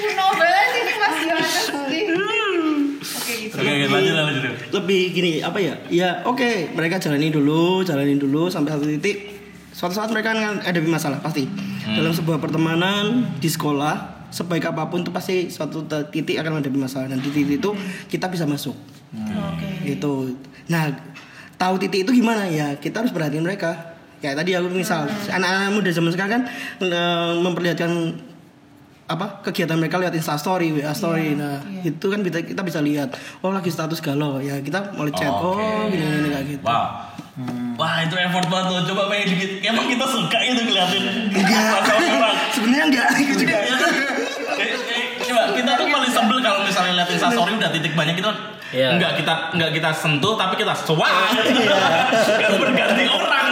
[0.00, 1.56] Kuno banget ini Mas Yohanes.
[1.68, 3.60] Oke gitu.
[3.60, 4.54] Oke, lanjut, lanjut.
[4.72, 9.28] lebih gini apa ya ya oke mereka jalani dulu jalani dulu sampai satu titik
[9.70, 11.44] suatu saat mereka akan ada masalah pasti
[11.84, 17.10] dalam sebuah pertemanan di sekolah sebaik apa pun itu pasti suatu titik akan ada masalah
[17.10, 17.70] dan di titik itu
[18.06, 18.74] kita bisa masuk
[19.14, 19.68] Oke.
[19.90, 20.38] gitu
[20.70, 20.86] nah
[21.60, 23.92] tahu titik itu gimana ya kita harus perhatiin mereka
[24.24, 26.42] kayak tadi aku misal anak-anak muda zaman sekarang kan
[26.80, 27.92] eh, memperlihatkan
[29.10, 31.34] apa kegiatan mereka lihat Insta story, WA story.
[31.34, 33.10] nah, itu kan kita, kita bisa lihat
[33.42, 35.58] oh lagi status galau ya kita mulai chat Oke.
[35.58, 36.62] oh gini gini kayak gitu.
[36.62, 37.10] Wah.
[37.80, 38.92] Wah, itu effort banget tuh.
[38.92, 39.64] Coba pengen dikit.
[39.64, 41.04] Emang kita suka itu ngeliatin
[42.20, 42.36] orang.
[42.52, 43.56] Sebenarnya enggak itu juga.
[43.64, 44.19] Ya kan?
[45.42, 48.32] Coba kita tuh paling sebel kalau misalnya liatin instastory udah titik banyak itu
[48.70, 48.94] Iya.
[48.94, 51.10] enggak kita enggak kita sentuh tapi kita suang.
[52.38, 53.46] Kan berganti orang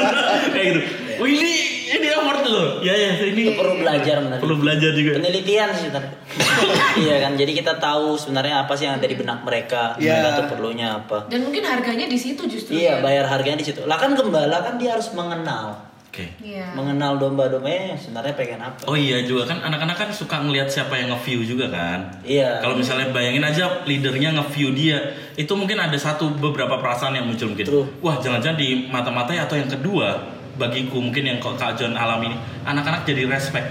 [0.49, 0.81] kayak gitu.
[1.19, 1.51] Oh ini
[1.91, 2.79] ini effort loh.
[2.79, 4.39] Ya ya ini Itu perlu belajar benar.
[4.39, 5.19] perlu belajar juga.
[5.19, 6.13] Penelitian sih sebenarnya.
[7.03, 10.23] iya kan, jadi kita tahu sebenarnya apa sih yang ada di benak mereka, Iya.
[10.23, 11.27] mereka tuh perlunya apa.
[11.27, 12.79] Dan mungkin harganya di situ justru.
[12.79, 13.03] Iya, ya.
[13.03, 13.83] bayar harganya di situ.
[13.83, 16.25] Lah kan gembala kan dia harus mengenal, Oke.
[16.41, 16.73] Iya.
[16.73, 18.81] mengenal domba-dombanya sebenarnya pengen apa.
[18.89, 22.09] Oh iya juga kan anak-anak kan suka ngelihat siapa yang nge-view juga kan.
[22.25, 22.65] Iya.
[22.65, 24.99] Kalau misalnya bayangin aja leadernya nge-view dia,
[25.37, 27.67] itu mungkin ada satu beberapa perasaan yang muncul mungkin.
[27.69, 27.87] True.
[28.01, 32.37] Wah, jangan-jangan di mata-matanya atau yang kedua bagiku mungkin yang kok Kak John alami ini,
[32.67, 33.69] anak-anak jadi respect.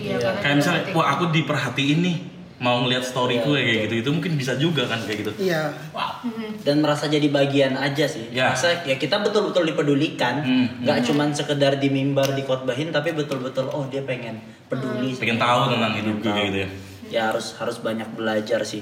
[0.00, 2.16] Iya, karena Kayak misalnya, wah aku diperhatiin nih,
[2.64, 3.94] mau ngeliat storyku ya kayak gitu.
[4.00, 5.32] Itu mungkin bisa juga kan kayak gitu.
[5.36, 5.68] Iya.
[5.92, 6.24] Wow.
[6.64, 8.32] Dan merasa jadi bagian aja sih.
[8.32, 8.56] Ya.
[8.56, 10.66] Merasa ya kita betul-betul dipedulikan, Hmm.
[10.80, 15.12] nggak cuman sekedar di mimbar dikotbahin, tapi betul-betul oh dia pengen peduli.
[15.12, 15.20] sih.
[15.20, 16.68] Pengen tahu tentang hidupku kayak gitu ya.
[17.12, 18.80] Ya harus harus banyak belajar sih.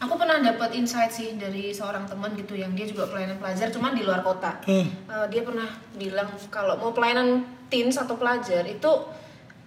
[0.00, 3.92] Aku pernah dapat insight sih dari seorang teman gitu yang dia juga pelayanan pelajar cuman
[3.92, 4.58] di luar kota.
[4.64, 4.88] Hmm.
[5.06, 8.90] Eh, dia pernah bilang kalau mau pelayanan teens atau pelajar itu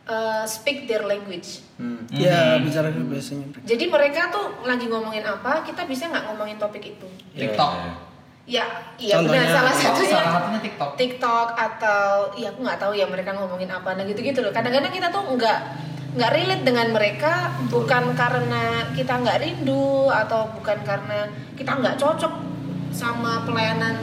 [0.08, 1.64] eh, speak their language.
[1.80, 2.04] Hmm.
[2.12, 3.48] Ya bicara biasanya.
[3.64, 7.08] Jadi mereka tuh lagi ngomongin apa, kita bisa nggak ngomongin topik itu.
[7.36, 7.72] TikTok
[8.44, 8.68] Ya,
[9.00, 10.20] iya benar salah satunya.
[10.20, 14.44] salah satunya TikTok TikTok atau ya aku nggak tahu ya mereka ngomongin apa nah gitu-gitu
[14.44, 14.52] loh.
[14.52, 15.60] Kadang-kadang kita tuh nggak
[16.20, 22.34] nggak relate dengan mereka bukan karena kita nggak rindu atau bukan karena kita nggak cocok
[22.92, 23.96] sama pelayanan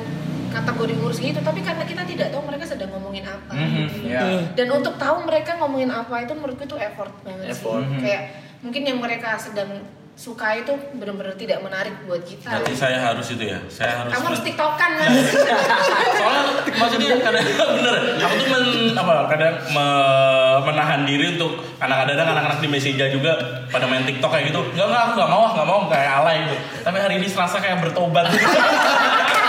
[0.51, 3.53] kategori ngurus gitu, tapi karena kita tidak tahu mereka sedang ngomongin apa.
[3.53, 4.07] Mhm, gitu.
[4.07, 4.21] iya.
[4.53, 7.83] Dan untuk tahu mereka ngomongin apa itu menurutku itu effort banget Effort.
[7.83, 7.99] sih.
[8.01, 8.23] Kayak
[8.61, 9.71] mungkin yang mereka sedang
[10.13, 12.53] suka itu benar-benar tidak menarik buat kita.
[12.53, 13.57] Berarti saya harus itu ya.
[13.67, 15.09] Saya harus Kamu harus tiktokan mas.
[16.21, 17.41] soalnya maksudnya kadang
[17.81, 23.33] bener aku tuh men, apa kadang me- menahan diri untuk kadang-kadang anak-anak di Messenger juga
[23.67, 26.57] pada main TikTok kayak gitu enggak enggak aku nggak mau nggak mau kayak alay gitu
[26.85, 28.29] tapi hari ini serasa kayak bertobat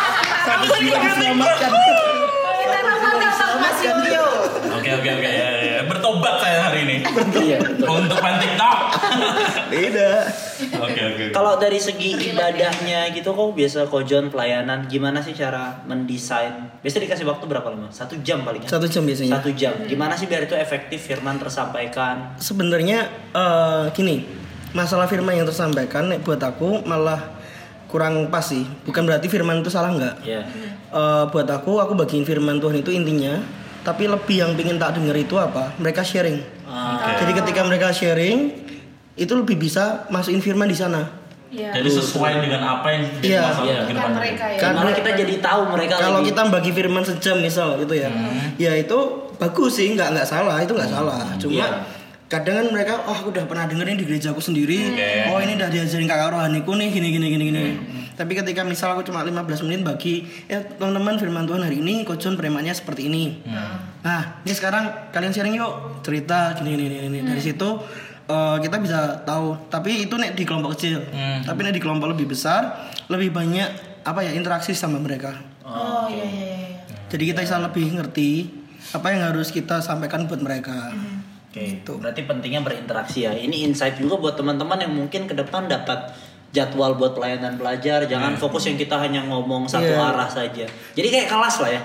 [0.41, 1.71] Satu jiwa diselamatkan.
[1.71, 4.25] Kita nama-nama Mas Yoyo.
[4.71, 5.82] oke oke oke ya, ya, ya.
[5.84, 6.95] bertobat saya hari ini
[7.38, 7.58] Iya.
[7.60, 7.86] betul.
[7.91, 8.77] untuk main TikTok
[9.67, 10.10] Beda.
[10.80, 16.69] oke oke Kalau dari segi ibadahnya gitu kok biasa kojon pelayanan gimana sih cara mendesain?
[16.80, 17.89] Biasa dikasih waktu berapa lama?
[17.89, 18.69] Satu jam paling ya?
[18.69, 19.38] Satu jam biasanya.
[19.38, 19.73] Satu jam.
[19.86, 22.34] Gimana sih biar itu efektif firman tersampaikan?
[22.38, 24.25] Sebenarnya eh, gini,
[24.71, 27.38] masalah firman yang tersampaikan nek buat aku malah
[27.91, 28.63] kurang pas sih.
[28.82, 30.15] Bukan berarti firman itu salah nggak.
[30.23, 30.41] Ya.
[30.89, 33.38] Eh, buat aku, aku bagiin firman Tuhan itu intinya.
[33.82, 35.75] Tapi lebih yang pingin tak denger itu apa?
[35.75, 36.39] Mereka sharing.
[36.63, 38.54] Ah, Jadi ketika mereka sharing,
[39.13, 41.19] itu lebih bisa masukin firman di sana.
[41.52, 41.67] Iya.
[41.75, 43.42] jadi sesuai dengan apa yang jadi Iya.
[43.44, 43.75] masalah Iya.
[43.75, 44.60] kehidupan Bukan mereka ya.
[44.63, 46.27] Kan- Malah kita jadi tahu mereka Kalau lagi.
[46.31, 48.08] kita bagi firman sejam misal gitu ya,
[48.56, 48.98] ya itu
[49.35, 51.19] bagus sih, nggak nggak salah, itu nggak salah.
[51.35, 51.67] Cuma Iya.
[52.32, 55.36] Kadang kan mereka, oh aku udah pernah dengerin di gerejaku sendiri, Oke.
[55.36, 57.65] oh ini udah diajarin kakak rohaniku nih, gini gini gini gini.
[58.15, 62.23] Tapi ketika misal aku cuma 15 menit bagi ya teman-teman firman Tuhan hari ini Coach
[62.23, 63.44] John premannya seperti ini.
[64.06, 66.98] Nah, ini sekarang kalian sharing yuk cerita gini gini gini.
[67.10, 67.19] gini.
[67.27, 67.67] Dari situ
[68.29, 69.67] eh, kita bisa tahu.
[69.67, 71.02] Tapi itu nek di kelompok kecil.
[71.44, 75.36] Tapi nek di kelompok lebih besar lebih banyak apa ya interaksi sama mereka.
[75.65, 76.69] Oh iya iya iya.
[77.12, 78.62] Jadi kita bisa lebih ngerti
[78.96, 80.94] apa yang harus kita sampaikan buat mereka.
[81.52, 83.35] Oke, berarti pentingnya berinteraksi ya.
[83.35, 86.15] Ini insight juga buat teman-teman yang mungkin ke depan dapat
[86.56, 88.08] jadwal buat pelayanan pelajar.
[88.08, 90.15] Jangan fokus yang kita hanya ngomong satu Iya.
[90.15, 90.63] arah saja.
[90.95, 91.81] Jadi kayak kelas lah ya.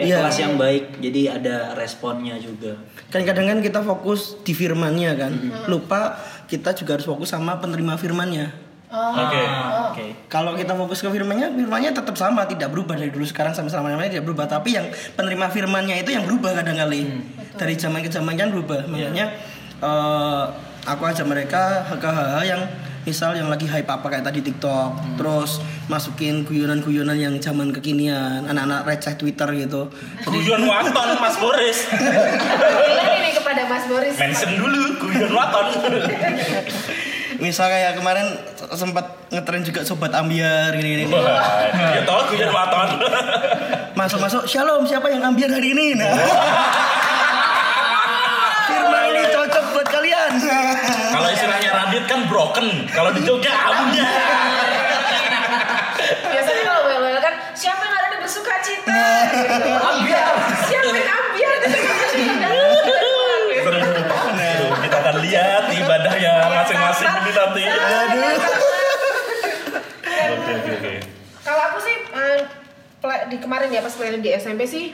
[0.00, 0.16] Kayak Iya.
[0.16, 0.84] kelas yang baik.
[1.04, 2.72] Jadi ada responnya juga.
[3.12, 5.32] Kan kadang kan kita fokus di firmannya kan.
[5.68, 6.16] Lupa
[6.48, 8.71] kita juga harus fokus sama penerima firmannya.
[8.92, 9.40] Oke.
[9.40, 10.12] Ah, Oke.
[10.28, 14.20] Kalau kita fokus ke firmannya, firmannya tetap sama, tidak berubah dari dulu sekarang sampai selama-lamanya
[14.20, 14.44] tidak berubah.
[14.44, 14.86] Tapi yang
[15.16, 17.08] penerima firmannya itu yang berubah kadang kali.
[17.56, 18.84] Dari zaman ke zaman kan berubah.
[18.84, 19.32] Makanya
[19.80, 20.44] eh,
[20.84, 22.62] aku ajak mereka ke hal-hal yang
[23.02, 25.58] misal yang lagi hype apa kayak tadi TikTok, terus
[25.90, 29.90] masukin guyonan-guyonan yang zaman kekinian, anak-anak receh Twitter gitu.
[30.22, 31.88] Guyon waton Mas Boris.
[31.90, 34.14] Bilang ini kepada Mas Boris.
[34.20, 35.66] Mention dulu guyon waton.
[37.42, 38.38] Misal kayak kemarin
[38.70, 41.10] sempat ngetren juga sobat ambiar gini-gini.
[41.74, 43.02] Ya tau guyon waton.
[43.98, 45.98] Masuk-masuk, shalom siapa yang ambiar hari ini?
[45.98, 46.14] Nah.
[48.70, 50.32] Firman ini cocok buat kalian.
[51.10, 52.86] Kalau istilahnya Radit kan broken.
[52.94, 54.06] Kalau di Jogja abunya.
[73.32, 74.84] Di kemarin ya pas pelayanan di SMP sih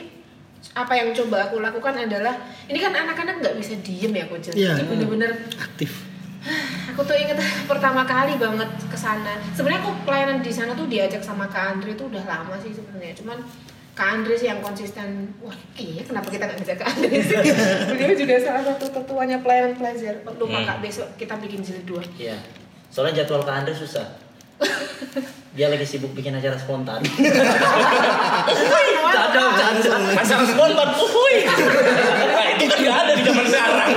[0.71, 2.35] apa yang coba aku lakukan adalah
[2.65, 4.75] ini kan anak-anak nggak bisa diem ya coach Iya.
[4.75, 6.07] jadi bener-bener Aktif.
[6.89, 7.35] aku tuh inget
[7.71, 11.95] pertama kali banget ke sana sebenarnya aku pelayanan di sana tuh diajak sama Kak Andre
[11.95, 13.39] tuh udah lama sih sebenarnya cuman
[13.91, 17.37] Kak Andre sih yang konsisten wah iya kenapa kita nggak ngajak Kak Andre sih
[17.89, 22.35] beliau juga salah satu ketuanya pelayanan pelajar lupa Kak besok kita bikin jilid dua Iya.
[22.89, 24.07] Soalnya jadwal Kak Andre susah.
[25.55, 26.99] Dia lagi sibuk bikin acara spontan.
[29.09, 29.97] Canda, canda.
[30.15, 31.35] Acara spontan, uhuy.
[31.45, 33.89] Nah, itu kan nggak ada di zaman sekarang.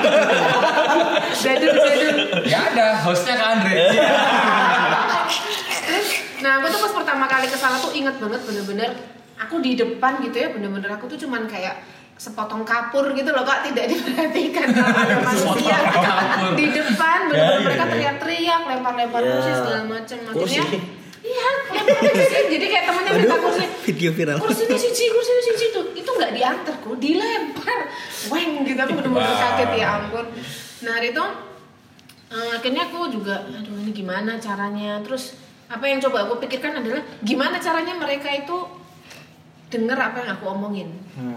[1.42, 3.74] jadul jadul Ya ada, hostnya Kak Andre.
[6.42, 8.90] Nah aku tuh pas pertama kali ke sana tuh inget banget bener-bener
[9.38, 11.78] aku di depan gitu ya bener-bener aku tuh cuman kayak
[12.22, 13.66] sepotong kapur gitu loh kak.
[13.66, 15.78] Tidak diperhatikan kalau ada manusia.
[16.54, 17.90] di depan bener-bener Ya, ya, mereka ya.
[17.90, 19.30] teriak-teriak lempar-lempar Ya.
[19.32, 20.78] kursi segala macam akhirnya Kursi.
[21.22, 22.10] iya lempar
[22.48, 23.64] jadi kayak temennya minta kursi.
[23.82, 24.36] Video viral.
[24.38, 25.84] kursi siji kursi ini siji tuh.
[25.92, 26.94] Itu nggak diantar kok.
[26.96, 27.78] Dilempar.
[28.28, 28.78] Weng gitu.
[28.78, 29.42] Aku bener-bener Wow.
[29.42, 30.26] kaget ya ampun.
[30.82, 31.24] Nah hari itu
[32.28, 35.02] eh, akhirnya aku juga aduh ini gimana caranya?
[35.02, 35.34] Terus
[35.66, 38.56] apa yang coba aku pikirkan adalah gimana caranya mereka itu
[39.72, 40.88] denger apa yang aku omongin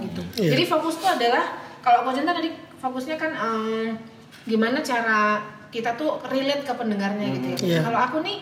[0.03, 0.51] gitu Iya.
[0.51, 3.95] jadi fokusku adalah kalau aku cinta tadi fokusnya kan em,
[4.43, 7.79] gimana cara kita tuh relate ke pendengarnya gitu ya Iya.
[7.81, 8.37] kalau aku nih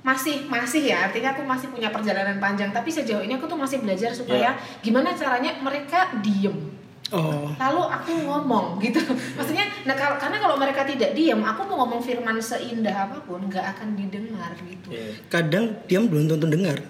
[0.00, 3.80] masih masih ya artinya aku masih punya perjalanan panjang tapi sejauh ini aku tuh masih
[3.80, 6.72] belajar supaya gimana caranya mereka diem
[7.12, 7.52] Oh.
[7.54, 8.96] lalu aku ngomong gitu
[9.36, 13.44] maksudnya nah kalau karena kalau mereka tidak diem aku mau ngomong firman seindah apa pun
[13.44, 15.12] nggak akan didengar gitu Iya.
[15.28, 16.80] Kadang diam belum tentu dengar.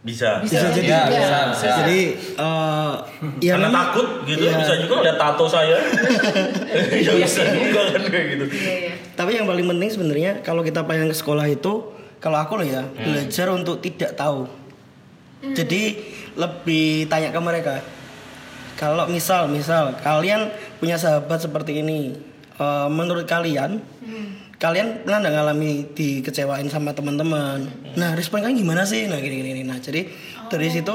[0.00, 0.40] Bisa.
[0.40, 0.88] Bisa jadi.
[0.88, 1.12] Ya, juga.
[1.12, 1.68] bisa, bisa.
[1.78, 2.92] Jadi eh
[3.38, 4.56] ya Karena memang- takut gitu Iya.
[4.56, 5.76] bisa juga lihat tato saya.
[7.04, 8.44] ya bisa juga kan kayak gitu.
[8.50, 11.72] iya iya Tapi yang paling penting sebenarnya kalau kita pelayanan ke sekolah itu,
[12.16, 14.48] kalau aku loh ya belajar untuk tidak tahu.
[15.42, 15.96] Jadi
[16.34, 17.84] lebih tanya ke mereka.
[18.74, 22.16] Kalau misal, misal kalian punya sahabat seperti ini,
[22.56, 23.84] eh, menurut kalian,
[24.60, 27.64] kalian pernah nggak ngalami dikecewain sama teman-teman?
[27.96, 29.08] Nah, respon kalian gimana sih?
[29.08, 29.64] Nah, gini, gini, gini.
[29.64, 30.04] Nah, jadi
[30.52, 30.92] dari situ,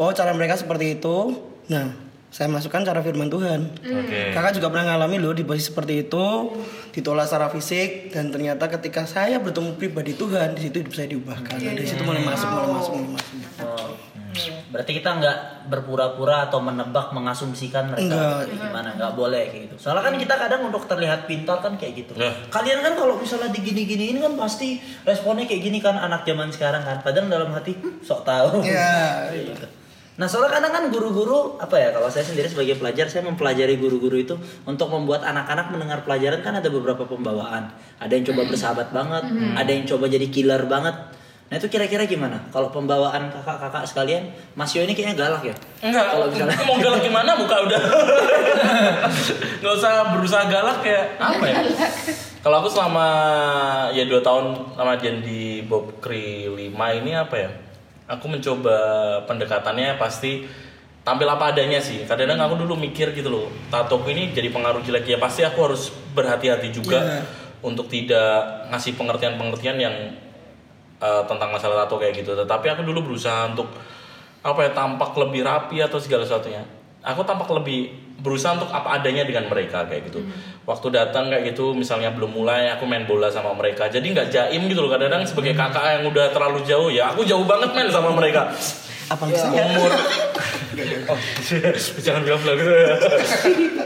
[0.00, 1.36] oh cara mereka seperti itu.
[1.68, 1.92] Nah,
[2.32, 3.68] saya masukkan cara firman Tuhan.
[3.84, 4.32] Oke.
[4.32, 6.56] Kakak juga pernah ngalami loh di posisi seperti itu,
[6.96, 11.60] ditolak secara fisik dan ternyata ketika saya bertemu pribadi Tuhan, di situ hidup saya diubahkan.
[11.60, 13.36] Nah, dari situ mulai masuk, mulai masuk, mulai masuk.
[13.60, 14.11] Oh.
[14.72, 15.36] Berarti kita nggak
[15.68, 18.38] berpura-pura atau menebak, mengasumsikan mereka Enggak.
[18.48, 19.76] kayak gimana, nggak boleh kayak gitu.
[19.76, 22.12] Soalnya kan kita kadang untuk terlihat pintar kan kayak gitu.
[22.16, 22.32] Ya.
[22.48, 27.04] Kalian kan kalau misalnya digini-giniin kan pasti responnya kayak gini kan anak zaman sekarang kan.
[27.04, 28.64] Padahal dalam hati "Hmm, sok tahu.
[28.72, 29.66] Ya, Gitu.
[30.12, 34.20] Nah soalnya kadang kan guru-guru apa ya kalau saya sendiri sebagai pelajar saya mempelajari guru-guru
[34.20, 34.36] itu
[34.68, 37.72] untuk membuat anak-anak mendengar pelajaran kan ada beberapa pembawaan.
[37.96, 39.24] Ada yang coba bersahabat banget,
[39.56, 40.96] ada yang coba jadi killer banget.
[41.52, 42.40] Nah itu kira-kira gimana?
[42.48, 44.24] Kalau pembawaan kakak-kakak sekalian,
[44.56, 45.52] Mas Yo ini kayaknya galak ya?
[45.84, 47.80] Enggak, Kalau misalnya mau galak gimana muka udah.
[49.60, 51.60] Nggak usah berusaha galak kayak apa ya?
[52.40, 53.06] Kalau aku selama
[53.92, 57.50] ya dua tahun sama Dian di Bob Kri 5 ini apa ya?
[58.08, 58.76] Aku mencoba
[59.28, 60.48] pendekatannya pasti
[61.04, 62.08] tampil apa adanya sih.
[62.08, 65.92] Kadang-kadang aku dulu mikir gitu loh, tatoku ini jadi pengaruh jelek ya pasti aku harus
[66.16, 67.20] berhati-hati juga Iya.
[67.60, 68.40] untuk tidak
[68.72, 69.94] ngasih pengertian-pengertian yang
[71.02, 72.38] eh, tentang masalah tato kayak gitu.
[72.38, 73.68] Tetapi aku dulu berusaha untuk
[74.42, 76.62] apa ya tampak lebih rapi atau segala sesuatunya.
[77.02, 77.90] Aku tampak lebih
[78.22, 80.22] berusaha untuk apa adanya dengan mereka kayak gitu.
[80.62, 83.90] Waktu datang kayak gitu, misalnya belum mulai, aku main bola sama mereka.
[83.90, 84.90] Jadi nggak jaim gitu loh.
[84.94, 88.54] Kadang-kadang sebagai kakak yang udah terlalu jauh ya, aku jauh banget main sama mereka.
[89.10, 89.66] Apa misalnya?
[89.66, 89.90] Umur
[91.10, 91.18] oh,
[92.06, 92.72] jangan bilang bilang gitu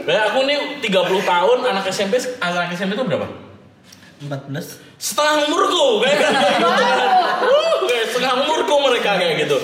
[0.07, 0.19] ya.
[0.31, 0.87] Aku nih 30
[1.25, 3.27] tahun anak SMP anak SMP itu berapa?
[4.23, 6.69] 14 setengah umurku kayak gitu.
[7.45, 9.57] Uh, kayak setengah umurku mereka kayak gitu.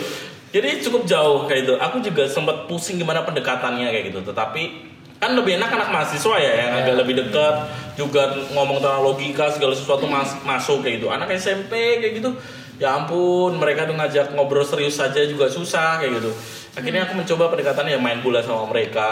[0.53, 1.75] Jadi cukup jauh kayak gitu.
[1.81, 4.21] Aku juga sempat pusing gimana pendekatannya kayak gitu.
[4.21, 7.55] Tetapi kan lebih enak anak mahasiswa ya yang agak lebih dekat
[7.97, 11.09] juga ngomong tentang logika segala sesuatu mas masuk kayak gitu.
[11.09, 12.37] Anak SMP kayak gitu.
[12.77, 16.29] Ya ampun, mereka tuh ngajak ngobrol serius saja juga susah kayak gitu.
[16.73, 19.09] Akhirnya aku mencoba pendekatannya ya main bola sama mereka.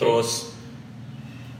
[0.00, 0.55] Terus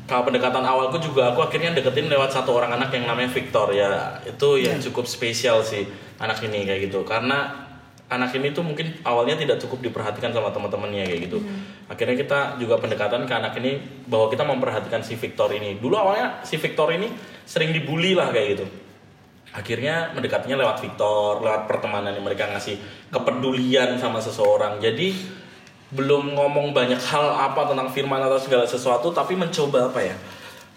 [0.06, 4.22] kalau pendekatan awalku juga aku akhirnya deketin lewat satu orang anak yang namanya Victor ya.
[4.22, 5.82] Itu yang cukup spesial sih
[6.22, 7.02] anak ini kayak gitu.
[7.02, 7.66] Karena
[8.06, 11.42] anak ini tuh mungkin awalnya tidak cukup diperhatikan sama teman-temannya kayak gitu.
[11.90, 15.82] Akhirnya kita juga pendekatan ke anak ini bahwa kita memperhatikan si Victor ini.
[15.82, 17.10] Dulu awalnya si Victor ini
[17.42, 18.66] sering dibully lah kayak gitu.
[19.58, 22.78] Akhirnya mendekatinya lewat Victor lewat pertemanan yang mereka ngasih
[23.10, 24.78] kepedulian sama seseorang.
[24.78, 25.10] Jadi
[25.94, 30.16] belum ngomong banyak hal apa tentang firman atau segala sesuatu tapi mencoba apa ya?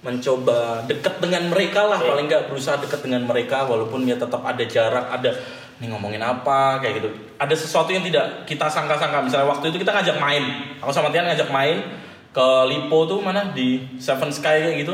[0.06, 4.64] Mencoba dekat dengan mereka lah paling nggak berusaha dekat dengan mereka walaupun ya tetap ada
[4.64, 5.34] jarak ada
[5.80, 6.78] nih ngomongin apa?
[6.84, 7.10] kayak gitu.
[7.42, 9.26] Ada sesuatu yang tidak kita sangka-sangka.
[9.26, 10.44] Misalnya waktu itu kita ngajak main.
[10.84, 11.82] Aku sama Tian ngajak main
[12.30, 13.50] ke Lipo tuh mana?
[13.56, 14.94] Di Seven Sky kayak gitu.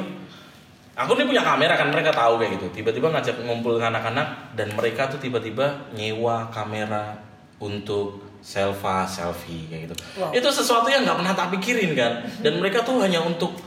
[0.96, 2.72] Aku nih punya kamera kan mereka tahu kayak gitu.
[2.72, 7.20] Tiba-tiba ngajak ngumpul anak-anak dan mereka tuh tiba-tiba nyewa kamera
[7.60, 9.96] untuk selfie selfie kayak gitu.
[10.30, 12.22] Itu sesuatu yang nggak pernah tak pikirin kan?
[12.46, 13.58] Dan mereka tuh hanya untuk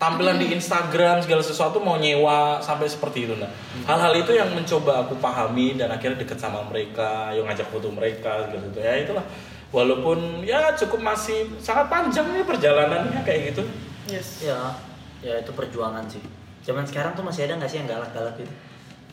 [0.00, 3.46] tampilan di Instagram segala sesuatu mau nyewa sampai seperti itu nah
[3.86, 8.48] hal-hal itu yang mencoba aku pahami dan akhirnya deket sama mereka yang ngajak foto mereka
[8.48, 9.22] gitu ya itulah.
[9.70, 13.62] Walaupun ya cukup masih sangat panjang nih perjalanannya kayak gitu.
[14.06, 14.46] Yes.
[14.46, 14.70] Ya,
[15.18, 16.22] ya itu perjuangan sih.
[16.62, 18.52] Zaman sekarang tuh masih ada nggak sih yang galak-galak gitu?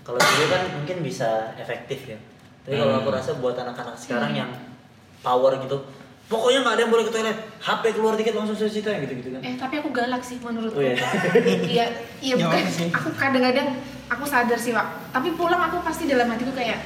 [0.05, 2.17] Kalau dulu kan mungkin bisa efektif ya.
[2.61, 3.01] Tapi kalau Hmm.
[3.01, 4.49] aku rasa buat anak-anak sekarang yang
[5.21, 5.77] power gitu,
[6.25, 9.29] pokoknya nggak ada yang boleh ke toilet, HP keluar dikit langsung ke situ yang gitu-gitu
[9.31, 9.41] kan.
[9.41, 10.75] Eh tapi aku galak sih menurutku.
[10.75, 10.97] Oh, iya.
[11.71, 11.85] Iya,
[12.19, 12.63] iya Ya, bukan.
[12.67, 12.89] sih?
[12.89, 13.67] Aku kadang-kadang
[14.07, 14.85] aku sadar sih pak.
[15.09, 16.81] Tapi pulang aku pasti dalam hatiku kayak,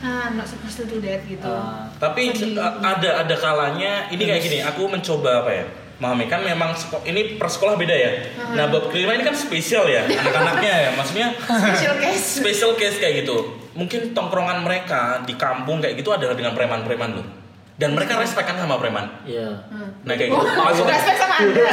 [0.00, 1.44] ah, I'm not supposed to do that gitu.
[1.44, 2.56] Ah, Tapi Sedih.
[2.56, 5.66] uh, ada ada kalanya ini kayak gini, aku mencoba apa ya?
[5.96, 8.10] Memahami kan memang seko- ini per sekolah beda ya.
[8.52, 10.90] Nah, bab kelima ini kan spesial ya anak-anaknya ya.
[10.92, 12.24] Maksudnya Special case.
[12.36, 13.36] special case kayak gitu.
[13.72, 17.26] Mungkin tongkrongan mereka di kampung kayak gitu adalah dengan preman-preman loh.
[17.76, 19.04] Dan mereka respect kan sama preman.
[19.22, 19.52] Iya.
[20.00, 20.36] Nah kayak gitu.
[20.36, 21.68] Oh, aku respect sama anda.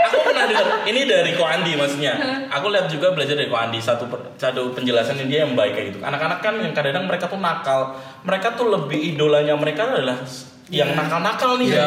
[0.00, 2.12] aku pernah dengar ini dari Ko Andi maksudnya.
[2.50, 5.86] Aku lihat juga belajar dari Ko Andi satu per- satu penjelasan dia yang baik kayak
[5.88, 5.98] gitu.
[6.00, 7.94] Anak-anak kan yang kadang-kadang mereka tuh nakal.
[8.22, 10.18] Mereka tuh lebih idolanya mereka adalah
[10.66, 11.78] yang nakal-nakal nih gitu.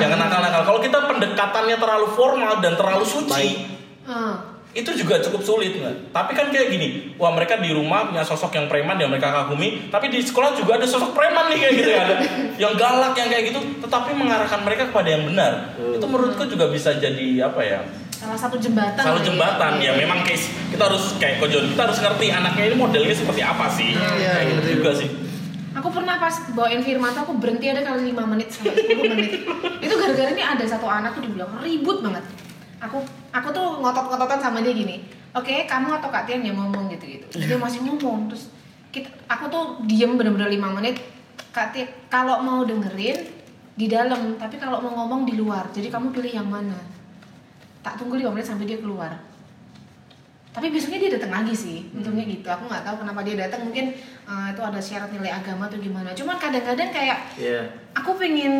[0.00, 0.62] Yang nakal-nakal.
[0.64, 3.70] Kalau kita pendekatannya terlalu formal dan terlalu suci,
[4.02, 4.51] Hmm.
[4.72, 6.16] Itu juga cukup sulit nggak?
[6.16, 9.92] Tapi kan kayak gini, wah mereka di rumah punya sosok yang preman yang mereka kagumi,
[9.92, 12.14] tapi di sekolah juga ada sosok preman nih kayak gitu ya, ada
[12.62, 15.76] yang galak yang kayak gitu, tetapi mengarahkan mereka kepada yang benar.
[15.76, 17.80] Itu menurutku juga bisa jadi apa ya?
[18.16, 19.02] Salah satu jembatan.
[19.02, 19.92] Salah lah jembatan ya, Iya.
[19.98, 23.92] memang case kita harus kayak kojon, kita harus ngerti anaknya ini modelnya seperti apa sih,
[23.92, 24.74] Iya, kayak gitu betul.
[24.80, 25.08] juga sih.
[25.72, 29.30] Aku pernah pas bawain Firman tuh aku berhenti ada kali 5 menit sampai 10 menit.
[29.84, 32.20] Itu gara-gara ini ada satu anak tuh dibilang ribut banget.
[32.82, 32.98] Aku
[33.30, 34.98] aku tuh ngotot-ngototan sama dia gini.
[35.32, 37.24] Oke, kamu atau Kak Tian yang ngomong gitu-gitu.
[37.32, 38.52] Terus Dia masih ngomong terus
[38.92, 41.00] kita, aku tuh diem bener-bener 5 menit.
[41.54, 43.22] Kak Tian kalau mau dengerin
[43.72, 45.70] di dalam, tapi kalau mau ngomong di luar.
[45.72, 46.76] Jadi kamu pilih yang mana?
[47.80, 49.32] Tak tunggu 5 menit sampai dia keluar
[50.52, 53.96] tapi besoknya dia datang lagi sih untungnya gitu aku nggak tahu kenapa dia datang mungkin
[54.28, 57.72] eh, itu ada syarat nilai agama atau gimana cuman kadang-kadang kayak Iya.
[57.96, 58.52] aku pengen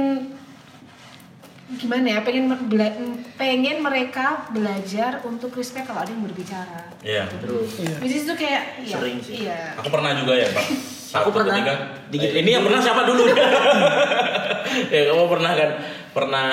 [1.73, 2.99] gimana ya pengen bela-
[3.35, 7.27] pengen mereka belajar untuk respect kalau ada yang berbicara Iya.
[7.35, 9.35] Terus Which is itu kayak iya, Sering sih.
[9.43, 10.67] iya Aku pernah juga ya, Pak.
[11.19, 11.57] Aku pernah.
[11.57, 12.31] ketika- Digituin.
[12.31, 13.23] Eh, ini yang pernah siapa dulu?
[14.95, 15.71] ya, kamu pernah kan?
[16.13, 16.47] Pernah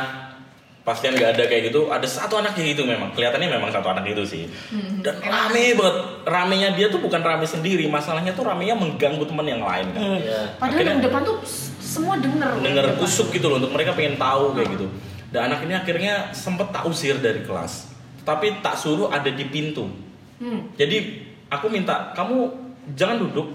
[0.90, 1.86] pastian nggak ada kayak gitu.
[1.88, 3.14] Ada satu anak kayak gitu memang.
[3.14, 4.44] Kelihatannya memang satu anak itu sih.
[4.74, 5.06] Hmm.
[5.06, 5.96] Dan rame banget.
[6.26, 7.86] Ramenya dia tuh bukan rame sendiri.
[7.86, 10.02] Masalahnya tuh ramenya mengganggu teman yang lain kan.
[10.18, 10.58] Iya.
[10.58, 11.38] padahal Akhirnya- yang depan tuh
[11.78, 12.98] semua denger depan.
[12.98, 14.90] kusuk gitu loh untuk mereka pengen tahu kayak gitu.
[15.30, 17.86] Dan anak ini akhirnya sempet tak usir dari kelas.
[18.20, 19.90] tapi tak suruh ada di pintu.
[20.38, 20.70] Hmm.
[20.78, 21.18] Jadi
[21.50, 22.46] aku minta kamu
[22.94, 23.48] jangan duduk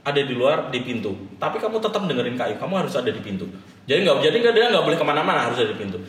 [0.00, 2.56] ada di luar di pintu, tapi kamu tetap dengerin kayu.
[2.56, 3.44] Kamu harus ada di pintu.
[3.84, 6.00] Jadi nggak jadi nggak dia nggak boleh ke mana-mana harus ada di pintu.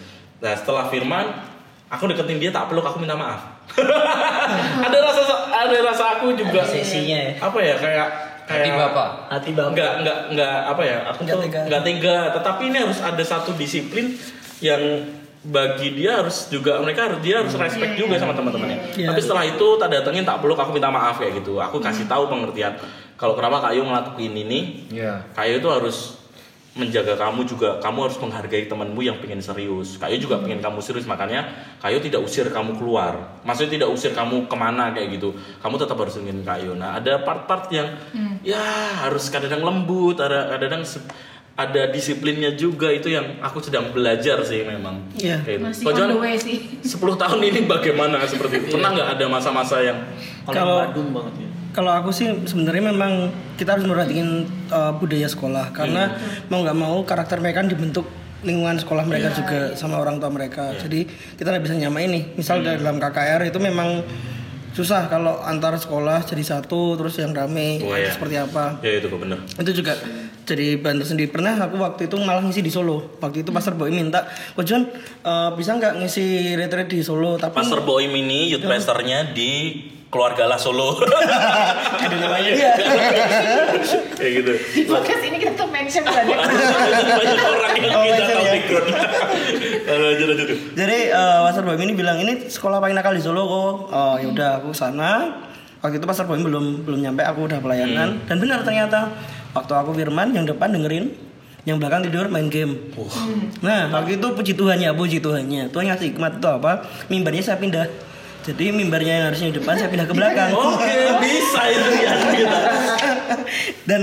[0.44, 1.26] Nah setelah Firman,
[1.88, 3.64] aku deketin dia tak peluk aku minta maaf.
[4.86, 7.32] ada rasa ada rasa aku juga Ada sesinya ya.
[7.40, 8.08] apa ya kayak
[8.44, 9.10] kayak Hati bapak.
[9.32, 9.72] Hati bapak.
[9.72, 11.60] nggak nggak nggak apa ya aku Nggak tuh tega.
[11.64, 14.20] nggak tega tetapi ini harus ada satu disiplin
[14.60, 14.84] yang
[15.44, 19.08] bagi dia harus juga mereka harus dia harus respect juga sama teman-temannya Iya.
[19.12, 22.28] tapi setelah itu tak datengin tak peluk aku minta maaf kayak gitu aku kasih tahu
[22.28, 22.76] pengertian
[23.16, 25.24] kalau kenapa kayu ngelakuin ini Iya.
[25.32, 26.20] kayu itu harus
[26.74, 27.78] menjaga kamu juga.
[27.78, 29.96] Kamu harus menghargai temanmu yang pengen serius.
[29.96, 31.46] Kayu juga pengen kamu serius makanya
[31.78, 33.38] kayu tidak usir kamu keluar.
[33.42, 35.32] Maksudnya tidak usir kamu ke mana kayak gitu.
[35.62, 36.74] Kamu tetap harus ingin kayu.
[36.74, 37.94] Nah ada part-part yang
[38.42, 38.62] ya
[39.00, 41.06] harus kadang-kadang lembut ada kadang-kadang se-
[41.54, 42.90] ada disiplinnya juga.
[42.90, 45.14] Itu yang aku sedang belajar sih memang.
[45.14, 45.46] Iya.
[45.46, 45.68] Kayak gitu.
[45.70, 46.58] Masih Kau on John, the way sih.
[46.82, 48.74] 10 tahun ini bagaimana seperti itu?
[48.76, 50.02] Pernah nggak ada masa-masa yang
[50.44, 51.50] Kalau Kalau- Badung banget ya.
[51.74, 56.14] Kalau aku sih sebenarnya memang kita harus merhatiin uh, budaya sekolah karena
[56.48, 58.06] mau nggak mau karakter mereka kan dibentuk
[58.44, 60.78] lingkungan sekolah mereka juga sama orang tua mereka.
[60.78, 62.24] Jadi kita nggak bisa nyamain nih.
[62.36, 64.06] Misal dalam KKR itu memang
[64.74, 68.10] susah kalau antar sekolah jadi satu terus yang rame Oh, iya.
[68.10, 68.82] seperti apa.
[68.82, 69.94] ya itu kok bener Itu juga
[70.44, 71.30] jadi bantu sendiri.
[71.30, 73.16] Pernah aku waktu itu malah ngisi di Solo.
[73.22, 74.90] Waktu itu Pastor Boy minta, "Ko John,
[75.24, 79.78] uh, bisa nggak ngisi retreat di Solo?" Tapi Pastor Boy ini youth pastornya di
[80.14, 80.94] keluarga lah Solo
[82.04, 82.52] ada namanya.
[84.16, 86.38] kayak gitu Di podcast ini kita tuh mention banyak.
[86.38, 88.52] banyak orang yang Oh, kita mention tahu ya.
[88.54, 88.88] background
[90.04, 93.74] lanjut lanjut Jadi uh, Pastor Boy ini bilang ini sekolah paling nakal di Solo kok.
[93.90, 95.42] Oh ya udah aku sana.
[95.80, 99.12] Waktu itu Pastor Boy belum belum nyampe aku udah pelayanan dan benar ternyata
[99.52, 101.12] waktu aku firman yang depan dengerin
[101.64, 102.92] yang belakang tidur main game.
[103.60, 105.68] Nah waktu itu puji Tuhannya, puji Tuhannya.
[105.68, 106.84] Tuhan ngasih hikmat itu apa?
[107.08, 107.88] Mimbarnya saya pindah.
[108.44, 110.52] Jadi mimbarnya yang harusnya di depan saya pindah ke belakang.
[110.60, 112.60] oke bisa itu ya kita
[113.88, 114.02] Dan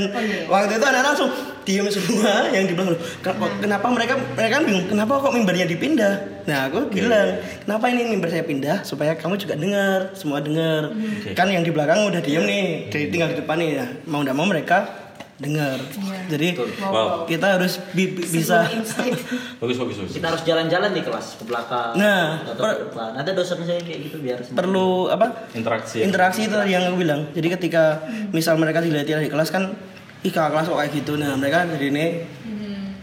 [0.49, 1.30] waktu itu anak langsung
[1.68, 2.97] diem semua yang di belakang.
[3.20, 6.14] Kenapa, kenapa mereka mereka kan bingung kenapa kok mimbarnya dipindah?
[6.49, 7.36] Nah aku bilang
[7.68, 10.97] kenapa ini mimbar saya pindah supaya kamu juga dengar semua dengar.
[11.36, 13.70] Kan yang di belakang udah diem nih, jadi tinggal di depan nih.
[13.76, 15.09] Nah, mau tidak mau mereka
[15.41, 15.80] dengar.
[16.28, 16.49] Jadi
[16.84, 18.68] wow kita harus bi- bi- bisa.
[19.61, 21.97] Bagus bagus bagus Kita harus jalan-jalan di kelas ke belakang.
[21.97, 23.11] Nah, atau per- depan.
[23.16, 24.57] Ada dosen saya kayak gitu biar sendiri.
[24.57, 25.26] perlu apa?
[25.53, 26.05] interaksi ya.
[26.07, 27.84] interaksi itu yang aku bilang jadi ketika
[28.30, 29.72] misal mereka dilihat di kelas kan
[30.20, 32.05] ih kakak kelas kok kayak gitu nah mereka jadi ini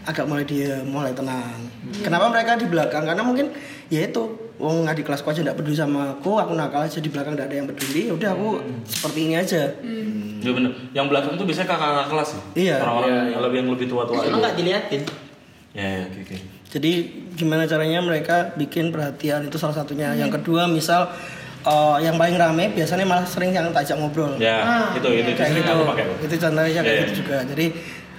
[0.02, 1.68] agak mulai dia mulai tenang
[2.00, 3.52] kenapa mereka di belakang karena mungkin
[3.88, 7.06] ya itu wong nggak di kelasku aja nggak peduli sama aku aku nakal aja di
[7.08, 8.10] belakang nggak ada yang peduli.
[8.10, 8.48] Ya udah aku
[8.84, 9.62] seperti ini aja.
[10.38, 10.72] Ya bener.
[10.92, 12.40] Yang belakang tuh biasanya kakak-kakak kelas ya?
[12.54, 12.76] Iya.
[12.82, 15.02] orang-orang yang lebih yang lebih tua-tua Emang itu nggak diliatin?
[15.72, 16.36] ya ya oke oke.
[16.68, 16.92] Jadi
[17.32, 20.10] gimana caranya mereka bikin perhatian itu salah satunya?
[20.12, 21.06] Yang kedua misal
[21.62, 24.34] eh, yang paling rame biasanya malah sering yang tak ajak ngobrol.
[24.36, 25.70] Ya itu itu kayak itu gitu.
[25.70, 26.02] aku pakai.
[26.04, 26.16] Kok.
[26.26, 27.36] itu contohnya kayak Iya, gitu juga.
[27.46, 27.66] Jadi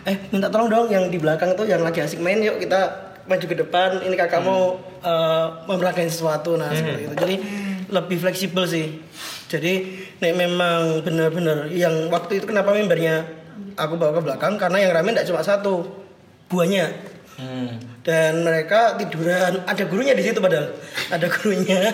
[0.08, 3.46] eh minta tolong dong yang di belakang tuh yang lagi asik main yuk kita maju
[3.46, 7.16] ke depan ini kakak mau uh, sesuatu nah seperti itu.
[7.16, 7.36] Jadi
[7.94, 8.98] lebih fleksibel sih.
[9.50, 13.26] Jadi nek memang benar-benar yang waktu itu kenapa membernya
[13.78, 15.86] aku bawa ke belakang karena yang rame tidak cuma satu
[16.50, 16.90] buahnya.
[17.40, 17.80] Hmm.
[18.04, 19.64] dan mereka tiduran.
[19.64, 20.76] Ada gurunya di situ padahal.
[21.08, 21.88] Ada gurunya.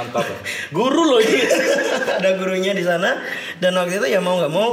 [0.00, 0.24] Mantap.
[0.72, 1.44] Guru loh ini.
[2.22, 3.20] Ada gurunya di sana.
[3.60, 4.72] Dan waktu itu ya mau nggak mau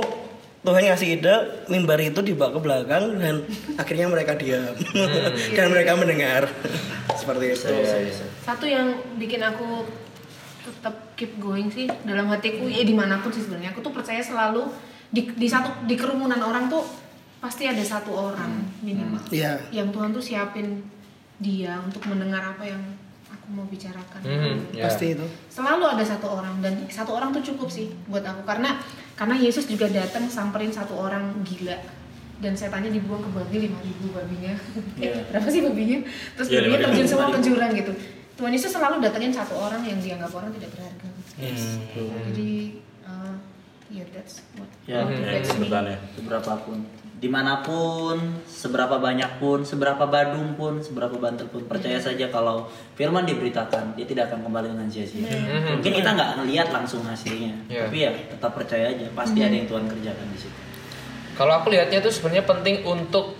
[0.62, 1.36] Tuhan ngasih ide
[1.68, 3.41] mimbar itu dibawa ke belakang dan
[3.82, 4.78] akhirnya mereka diam.
[5.57, 6.45] Dan mereka mendengar.
[7.18, 7.74] Seperti itu.
[8.45, 9.89] Satu yang bikin aku
[10.62, 14.22] tetap keep going sih dalam hatiku ya di mana pun sih sebenarnya aku tuh percaya
[14.22, 14.70] selalu
[15.09, 16.86] di, di satu di kerumunan orang tuh
[17.41, 19.57] pasti ada satu orang minimal Iya.
[19.74, 20.86] yang Tuhan tuh siapin
[21.41, 22.78] dia untuk mendengar apa yang
[23.52, 24.84] mau bicarakan Mhm, ya.
[24.86, 25.26] pasti itu.
[25.47, 28.41] Selalu ada satu orang dan satu orang tuh cukup sih buat aku.
[28.41, 28.80] Karena
[29.14, 31.76] karena Yesus juga datang samperin satu orang gila.
[32.38, 34.56] Dan setannya dibuang ke babi lima ribu babinya.
[34.97, 36.02] Eh, berapa sih babinya?
[36.34, 36.86] Terus Iya, babinya 5.000.
[36.89, 37.91] terjun semua ke jurang gitu.
[38.34, 41.08] Tuhan Yesus selalu datengin satu orang yang dianggap orang tidak berharga.
[41.38, 42.28] Hmm.
[42.30, 42.52] jadi
[43.04, 43.34] uh,
[43.92, 45.68] ya that's what Ya, motivates ya, me.
[45.68, 45.98] betul ya.
[46.12, 46.78] seberapa pun
[47.14, 52.66] di mana pun seberapa banyak pun seberapa badung pun seberapa banter pun percaya saja kalau
[52.92, 55.30] firman diberitakan dia tidak akan kembali dengan sia-sia
[55.70, 57.86] mungkin kita nggak ngelihat langsung hasilnya Iya.
[57.86, 60.60] tapi ya tetap percaya aja pasti ada yang Tuhan kerjakan di situ
[61.32, 63.38] Kalau aku lihatnya itu sebenarnya penting untuk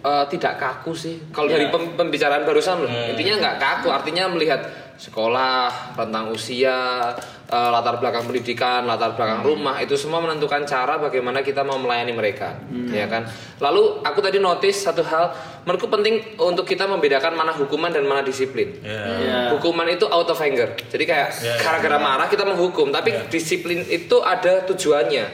[0.00, 1.20] eh, tidak kaku sih.
[1.28, 1.56] Kalau Ya.
[1.56, 3.12] dari pem- pembicaraan barusan loh, Hmm.
[3.12, 3.88] intinya nggak kaku.
[3.90, 4.60] Artinya melihat
[4.96, 7.12] sekolah, rentang usia,
[7.50, 12.14] eh, latar belakang pendidikan, latar belakang rumah itu semua menentukan cara bagaimana kita mau melayani
[12.14, 13.26] mereka, ya kan.
[13.58, 15.34] Lalu aku tadi notice satu hal,
[15.66, 18.78] menurutku penting untuk kita membedakan mana hukuman dan mana disiplin.
[18.80, 19.52] Ya.
[19.52, 20.72] Hukuman itu out of anger.
[20.88, 21.28] Jadi kayak
[21.58, 25.24] gara-gara marah kita menghukum, tapi disiplin itu ada tujuannya.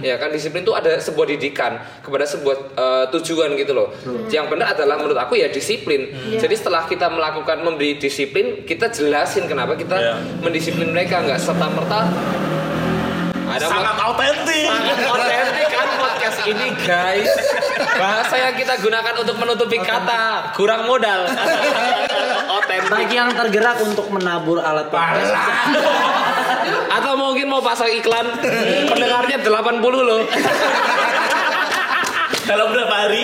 [0.00, 3.88] Ya kan disiplin itu ada sebuah didikan kepada sebuah eh, tujuan gitu loh.
[4.28, 6.08] Yang benar adalah menurut aku ya disiplin.
[6.36, 10.14] Jadi setelah kita melakukan memberi disiplin, kita jelasin kenapa kita Iya.
[10.40, 12.00] mendisiplin mereka nggak serta merta
[13.44, 14.66] ada Sangat autentik.
[14.66, 17.28] sangat otentik kan podcast ini guys.
[17.94, 21.28] Bahasa yang kita gunakan untuk menutupi kata kurang modal.
[22.50, 25.36] Otentik Bagi yang tergerak untuk menabur alat podcast.
[26.88, 28.26] atau mungkin mau pasang iklan.
[28.90, 29.52] Pendengarnya 80
[30.02, 30.24] loh.
[32.48, 33.22] Dalam berapa hari?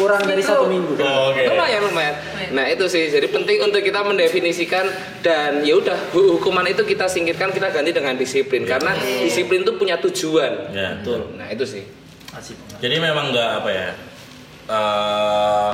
[0.00, 0.96] Kurang dari satu minggu.
[0.96, 1.44] Oh, Oke.
[1.44, 2.14] lumayan lumayan
[2.50, 4.88] nah itu sih jadi penting untuk kita mendefinisikan
[5.20, 9.76] dan ya udah hu- hukuman itu kita singkirkan kita ganti dengan disiplin karena disiplin itu
[9.76, 10.96] punya tujuan Ya.
[10.96, 11.36] Betul.
[11.36, 11.84] nah itu sih.
[12.78, 13.88] Jadi memang nggak apa ya
[14.66, 15.70] eh,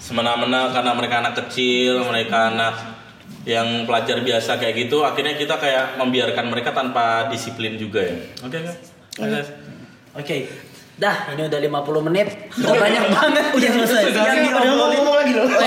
[0.00, 2.74] semena-mena karena mereka anak kecil, mereka anak
[3.42, 8.16] yang pelajar biasa kayak gitu, akhirnya kita kayak membiarkan mereka tanpa disiplin juga ya.
[8.40, 8.72] Oke oke.
[9.18, 9.40] Oke.
[10.14, 10.36] Oke.
[11.00, 12.28] Dah, ini udah 50 menit.
[12.54, 14.02] Udah banyak banget udah selesai.
[14.12, 15.48] Yang Padahal mau ngomong lagi loh.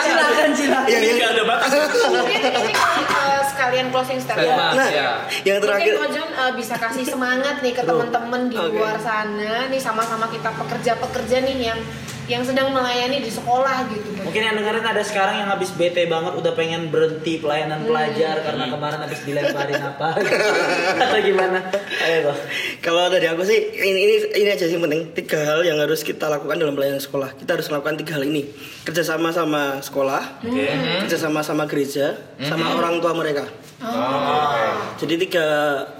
[0.00, 0.88] Silakan, silakan.
[0.88, 1.70] Yang Ini yang nggak ada batas.
[1.70, 2.74] Ini
[3.06, 4.50] uh, sekalian closing statement.
[4.50, 5.08] Sama, Nah, ya.
[5.44, 8.74] yang terakhir Mungkin Ojon uh, bisa kasih semangat nih ke teman-teman di Oke.
[8.74, 11.78] luar sana nih sama-sama kita pekerja-pekerja nih yang
[12.30, 14.06] yang sedang melayani di sekolah gitu.
[14.22, 18.70] Mungkin yang dengerin ada sekarang yang habis bete banget udah pengen berhenti pelayanan pelajar karena
[18.70, 20.14] kemarin habis dilemparin apa
[21.02, 21.58] atau gimana?
[22.06, 22.30] Ayo.
[22.78, 26.30] Kalau dari aku sih ini, ini ini aja sih penting tiga hal yang harus kita
[26.30, 27.34] lakukan dalam pelayanan sekolah.
[27.34, 28.46] Kita harus lakukan tiga hal ini
[28.86, 30.46] kerjasama sama sekolah,
[31.04, 33.50] kerjasama sama gereja, sama orang tua mereka.
[35.00, 35.46] Jadi tiga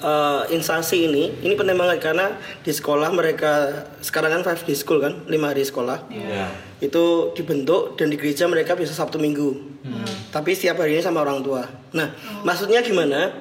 [0.05, 5.01] eh, instansi ini ini penting banget karena di sekolah mereka sekarang kan five day school
[5.01, 6.05] kan lima hari sekolah.
[6.13, 6.49] Ya.
[6.81, 9.81] itu dibentuk dan di gereja mereka bisa sabtu minggu.
[10.33, 11.65] Tapi setiap hari ini sama orang tua.
[11.97, 12.13] Nah
[12.45, 13.33] maksudnya gimana?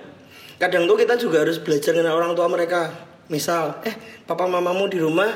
[0.60, 2.92] Kadang tuh kita juga harus belajar dengan orang tua mereka.
[3.32, 3.96] Misal eh
[4.28, 5.30] papa mamamu di rumah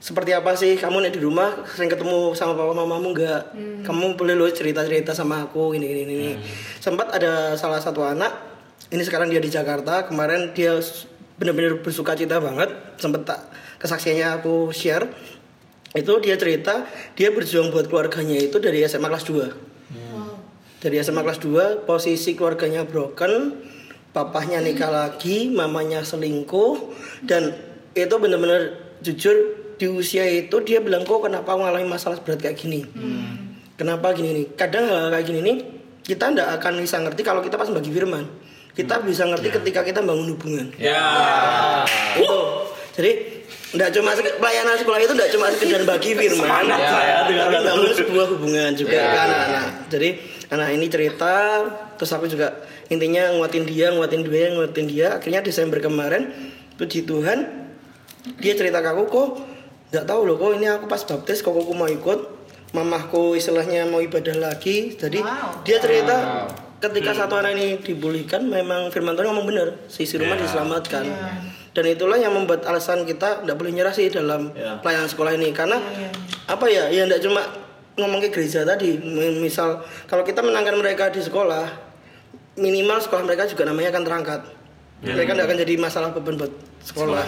[0.00, 0.80] seperti apa sih?
[0.80, 3.42] Kamu nih di rumah sering ketemu sama papa mamamu nggak?
[3.84, 6.30] Kamu boleh lo cerita cerita sama aku ini ini ini
[6.80, 8.32] sempat ada salah satu anak
[8.88, 10.08] ini sekarang dia di Jakarta.
[10.08, 10.80] Kemarin dia
[11.36, 12.72] benar-benar bersuka cita banget.
[12.96, 13.40] Sempat tak
[13.84, 15.06] kesaksiannya aku share.
[15.92, 19.70] Itu dia cerita dia berjuang buat keluarganya itu dari SMA kelas 2
[20.80, 23.60] dari SMA kelas 2 posisi keluarganya broken
[24.16, 26.90] papahnya nikah lagi mamanya selingkuh
[27.28, 27.52] dan
[27.92, 29.36] itu benar-benar jujur
[29.80, 32.84] di usia itu dia bilang kok kenapa mengalami masalah berat kayak gini?
[33.80, 34.46] Kenapa gini nih?
[34.52, 35.56] Kadang hal kayak gini nih
[36.04, 38.28] kita ndak akan bisa ngerti kalau kita pas bagi firman.
[38.76, 40.68] Kita bisa ngerti ketika kita bangun hubungan.
[40.76, 41.00] Ya.
[42.12, 42.40] itu.
[42.92, 43.12] Jadi
[43.70, 46.68] nggak cuma pelayanan sekolah itu nggak cuma sekedar bagi firman.
[46.68, 47.24] Ya.
[47.24, 49.08] tapi bangun sebuah hubungan juga Ya.
[49.08, 49.64] ke anak-anak.
[49.88, 50.08] Jadi
[50.52, 51.34] anak ini cerita
[51.96, 52.52] terus aku juga
[52.92, 55.06] intinya nguatin dia nguatin dia nguatin dia.
[55.16, 56.28] Akhirnya Desember kemarin
[56.76, 57.48] puji Tuhan
[58.44, 59.28] dia cerita ke aku kok
[59.90, 62.38] nggak tahu loh kok ini aku pas baptis kok aku mau ikut
[62.70, 64.94] mamahku istilahnya mau ibadah lagi.
[64.94, 65.62] Jadi Wow.
[65.62, 66.46] dia cerita
[66.78, 70.46] ketika satu anak ini dibullykan memang firman Tuhan ngomong benar sisi rumah Ya.
[70.46, 71.04] diselamatkan.
[71.70, 74.78] Dan itulah yang membuat alasan kita tidak boleh nyerah sih dalam Ya.
[74.78, 75.50] pelayanan sekolah ini.
[75.50, 75.82] Karena
[76.46, 77.42] apa ya ya tidak cuma
[77.94, 78.96] ngomong ke gereja tadi
[79.36, 81.66] misal kalau kita menangkan mereka di sekolah
[82.54, 84.40] minimal sekolah mereka juga namanya akan terangkat.
[85.00, 87.24] Mereka tidak akan jadi masalah beban buat sekolah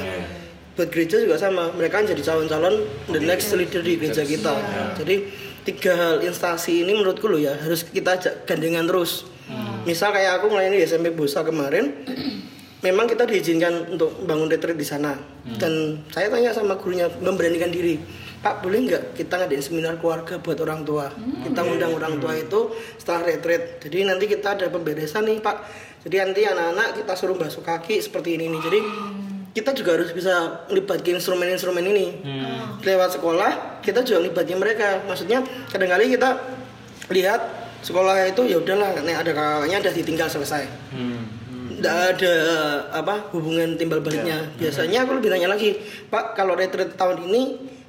[0.76, 1.72] buat gereja juga sama.
[1.76, 2.74] Mereka kan jadi calon-calon
[3.12, 4.54] the next leader di gereja kita.
[4.96, 5.16] Jadi
[5.62, 9.28] tiga hal instansi ini menurutku lo ya harus kita ajak gandengan terus.
[9.84, 11.92] Misal kayak aku melayani di SMP Bosa kemarin
[12.82, 15.14] memang kita diizinkan untuk bangun retreat di sana.
[15.58, 17.98] Dan saya tanya sama gurunya memberanikan diri
[18.42, 21.14] Pak boleh nggak kita ngadain seminar keluarga buat orang tua?
[21.46, 23.78] Kita ngundang orang tua itu setelah retreat.
[23.78, 25.56] Jadi nanti kita ada pemberesan nih Pak.
[26.02, 28.60] Jadi nanti anak-anak kita suruh basuh kaki seperti ini nih.
[28.66, 28.78] Jadi
[29.53, 32.07] kita juga harus bisa melibatkan instrumen-instrumen ini.
[32.80, 35.05] Lewat sekolah kita juga melibatkan mereka.
[35.05, 36.40] Maksudnya kadang-kali kita
[37.12, 37.40] lihat
[37.84, 40.64] sekolah itu ya udahlah nih ada kakaknya udah ditinggal selesai.
[41.82, 42.34] Nggak ada
[42.96, 44.40] apa hubungan timbal baliknya.
[44.57, 45.76] Biasanya aku lebih nanya lagi
[46.09, 47.42] pak kalau retreat tahun ini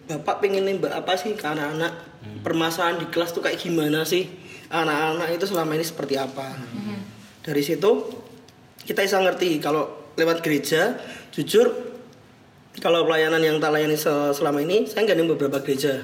[0.03, 2.11] bapak pengen nembak apa sih ke anak-anak?
[2.43, 4.27] Permasalahan di kelas tuh kayak gimana sih?
[4.67, 6.59] Anak-anak itu selama ini seperti apa?
[7.39, 7.91] Dari situ
[8.83, 10.97] kita bisa ngerti kalau lewat gereja
[11.29, 11.69] jujur
[12.75, 16.01] kalau pelayanan yang tak layani se- selama ini saya nggak ada beberapa gereja.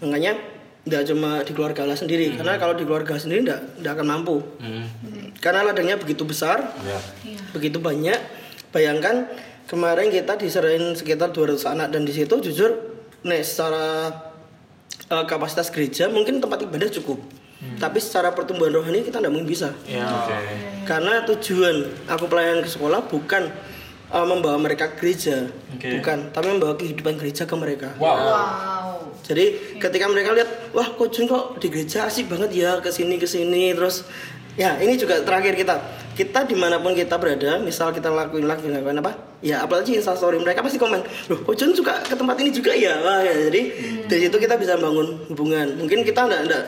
[0.00, 0.34] Makanya
[0.84, 2.34] nggak cuma di keluarga Allah sendiri.
[2.34, 4.36] Karena kalau di keluarga sendiri nggak nggak akan mampu.
[5.38, 6.98] Karena ladangnya begitu besar Ya.
[7.24, 7.38] Iya.
[7.50, 8.18] begitu banyak.
[8.68, 9.30] Bayangkan
[9.64, 12.74] kemarin kita diserahin sekitar 200 anak dan di situ jujur
[13.22, 14.10] nih secara
[15.06, 17.22] eh, kapasitas gereja mungkin tempat ibadah cukup
[17.74, 20.06] tapi secara pertumbuhan rohani kita tidak mungkin bisa Ya.
[20.06, 20.36] Oke.
[20.84, 23.50] karena tujuan aku pelayanan ke sekolah bukan
[24.06, 25.98] eh, membawa mereka ke gereja Oke.
[25.98, 28.14] bukan tapi membawa kehidupan gereja ke mereka Wow.
[28.14, 28.94] Wow.
[29.20, 29.44] jadi
[29.78, 33.24] ketika mereka lihat, wah Coach Jun kok di gereja asik banget ya ke sini ke
[33.24, 34.04] sini terus
[34.54, 35.74] ya ini juga terakhir kita
[36.14, 40.38] kita di mana pun kita berada misal kita lakuin lakuin lakuin apa ya apalagi instastory
[40.38, 43.60] mereka pasti komen loh Coach Jun suka ke tempat ini juga ya Wah, ya jadi
[44.06, 46.64] dari situ kita bisa bangun hubungan mungkin kita enggak enggak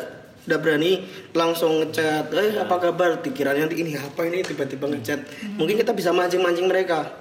[0.47, 1.03] enggak berani
[1.35, 3.19] langsung ngechat eh apa kabar?
[3.19, 4.41] Dikiranya nanti ini apa ini?
[4.41, 5.19] Tiba-tiba ngechat.
[5.59, 7.19] Mungkin kita bisa mancing-mancing mereka.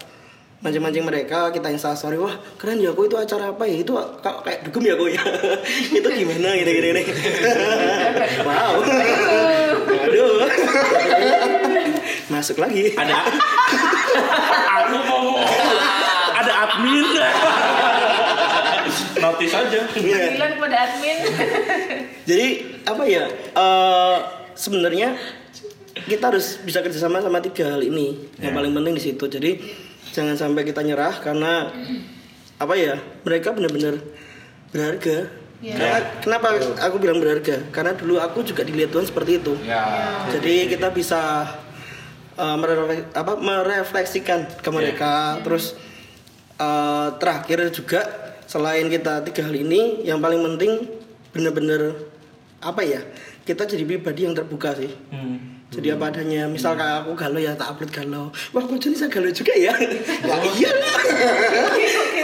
[0.62, 3.82] Mancing-mancing mereka kita instastory wah keren ya aku itu acara apa ya?
[3.82, 5.22] Itu ka- kayak dugem ya aku ya?
[6.00, 7.04] Itu gimana gitu gini gini
[8.42, 8.74] wow.
[10.06, 10.48] Aduh
[12.26, 12.90] masuk lagi.
[12.98, 13.14] Ada
[14.80, 15.38] aku mau
[16.34, 17.06] ada admin.
[19.22, 19.80] Notis aja.
[19.92, 21.18] Bilang kepada admin.
[22.26, 22.48] jadi
[22.84, 24.18] apa ya eh,
[24.58, 25.16] sebenarnya
[25.96, 28.30] kita harus bisa kerjasama sama tiga hal ini.
[28.38, 28.58] Yang Ya.
[28.58, 29.26] paling penting di situ.
[29.26, 29.52] Jadi
[30.12, 31.72] jangan sampai kita nyerah karena
[32.56, 34.00] apa ya mereka benar-benar
[34.76, 35.32] berharga.
[35.64, 35.76] Ya.
[35.80, 36.48] Karena, kenapa
[36.84, 37.64] aku bilang berharga?
[37.72, 39.56] Karena dulu aku juga dilihat Tuhan seperti itu.
[39.64, 40.28] Ya.
[40.36, 41.48] jadi kita bisa
[42.36, 45.40] uh, merefle- apa, merefleksikan ke mereka.
[45.48, 45.80] Terus
[46.60, 48.04] uh, terakhir juga
[48.46, 50.86] selain kita tiga hal ini yang paling penting
[51.32, 51.98] bener-bener
[52.66, 53.02] apa ya
[53.46, 54.90] kita jadi pribadi yang terbuka sih.
[55.14, 55.54] Hmm.
[55.66, 58.26] jadi apa adanya misal kayak aku galau ya tak upload galau.
[58.54, 59.74] Wah kok jadi saya galau juga ya?
[60.30, 61.02] Ya iyalah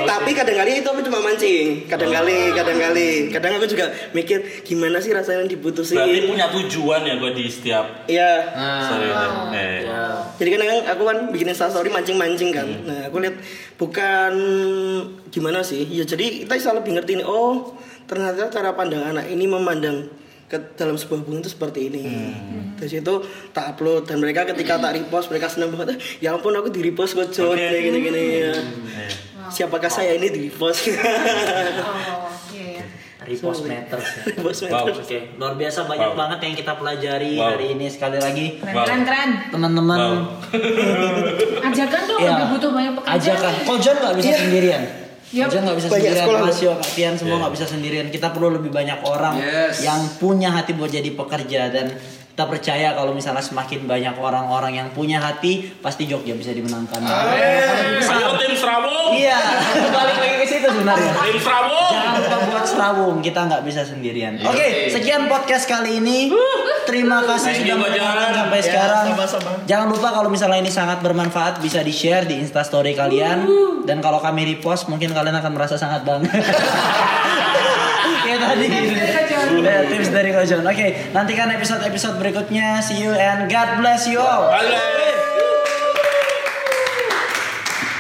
[0.05, 1.85] tapi kadang-kali itu aku cuma mancing.
[1.85, 5.97] Kadang-kali kadang-kali kadang aku juga mikir gimana sih rasanya diputusin?
[5.97, 8.31] Berarti punya tujuan ya gue di setiap Iya,
[8.87, 9.07] sorry
[9.57, 9.79] eh.
[10.37, 12.67] Jadi kan kadang aku kan bikin instastory mancing-mancing kan.
[12.85, 13.35] Nah, aku lihat
[13.77, 14.33] bukan
[15.29, 15.85] gimana sih?
[15.89, 17.27] Ya jadi kita bisa lebih ngerti nih.
[17.27, 17.77] Oh,
[18.09, 20.09] ternyata cara pandang anak ini memandang
[20.51, 22.03] ke dalam sebuah hubungan itu seperti ini.
[22.75, 23.13] Dari situ
[23.49, 25.95] tak upload dan mereka ketika tak repost mereka senang banget.
[25.95, 27.63] "Eh, Ya ampun aku di repost kok John Oke.
[27.63, 28.51] kayak gini-gini ya.
[29.47, 30.91] Siapakah saya ini di repost?
[30.91, 32.85] Oh, iya ya.
[33.21, 34.01] Repost matters.
[34.01, 34.21] ya.
[34.33, 34.89] Repost Wow.
[34.91, 36.19] Oke, luar biasa banyak Wow.
[36.19, 37.47] banget yang kita pelajari Wow.
[37.49, 38.45] hari ini sekali lagi.
[38.57, 39.05] Keren, Wow.
[39.05, 39.29] keren.
[39.47, 40.15] Teman-teman Wow.
[41.69, 42.31] Ajakan dong, Iya.
[42.33, 43.19] lagi butuh banyak pekerjaan.
[43.21, 43.53] ajakan.
[43.63, 44.39] Kojon nggak bisa Iya.
[44.41, 44.83] sendirian.
[45.32, 45.47] Yap.
[45.47, 46.21] Kojon nggak bisa Banyak sendirian.
[46.21, 46.61] sekolah Mas loh.
[46.61, 48.07] Yo, Kak Tian semua nggak bisa sendirian.
[48.07, 49.79] Kita perlu lebih banyak orang Yes.
[49.79, 51.86] yang punya hati buat jadi pekerja dan
[52.32, 57.03] kita percaya kalau misalnya semakin banyak orang-orang yang punya hati, pasti Jogja bisa dimenangkan.
[57.03, 59.11] Ayo tim Serawung.
[59.13, 59.36] Iya,
[59.91, 61.11] balik lagi ke situ sebenarnya.
[61.11, 61.91] Tim Serawung.
[61.91, 64.39] Jangan lupa buat serawung, kita nggak bisa sendirian.
[64.41, 66.32] Oke, sekian podcast kali ini.
[66.88, 69.03] Terima kasih sudah menonton sampai Ya, sekarang.
[69.13, 69.51] sama-sama.
[69.67, 73.43] Jangan lupa kalau misalnya ini sangat bermanfaat bisa di share di instastory kalian.
[73.84, 76.32] Dan kalau kami repost mungkin kalian akan merasa sangat bangga.
[78.22, 78.66] Kayak tadi.
[79.62, 80.64] Ya, tips dari Kojon.
[80.68, 82.84] Oke, nantikan episode-episode berikutnya.
[82.84, 84.51] See you and God bless you all.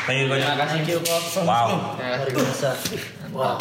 [0.07, 0.49] Thank you banyak.
[0.67, 1.45] Thank you, Kok.
[1.47, 1.95] Wow.
[1.95, 2.69] Luar biasa.
[3.31, 3.55] Wow.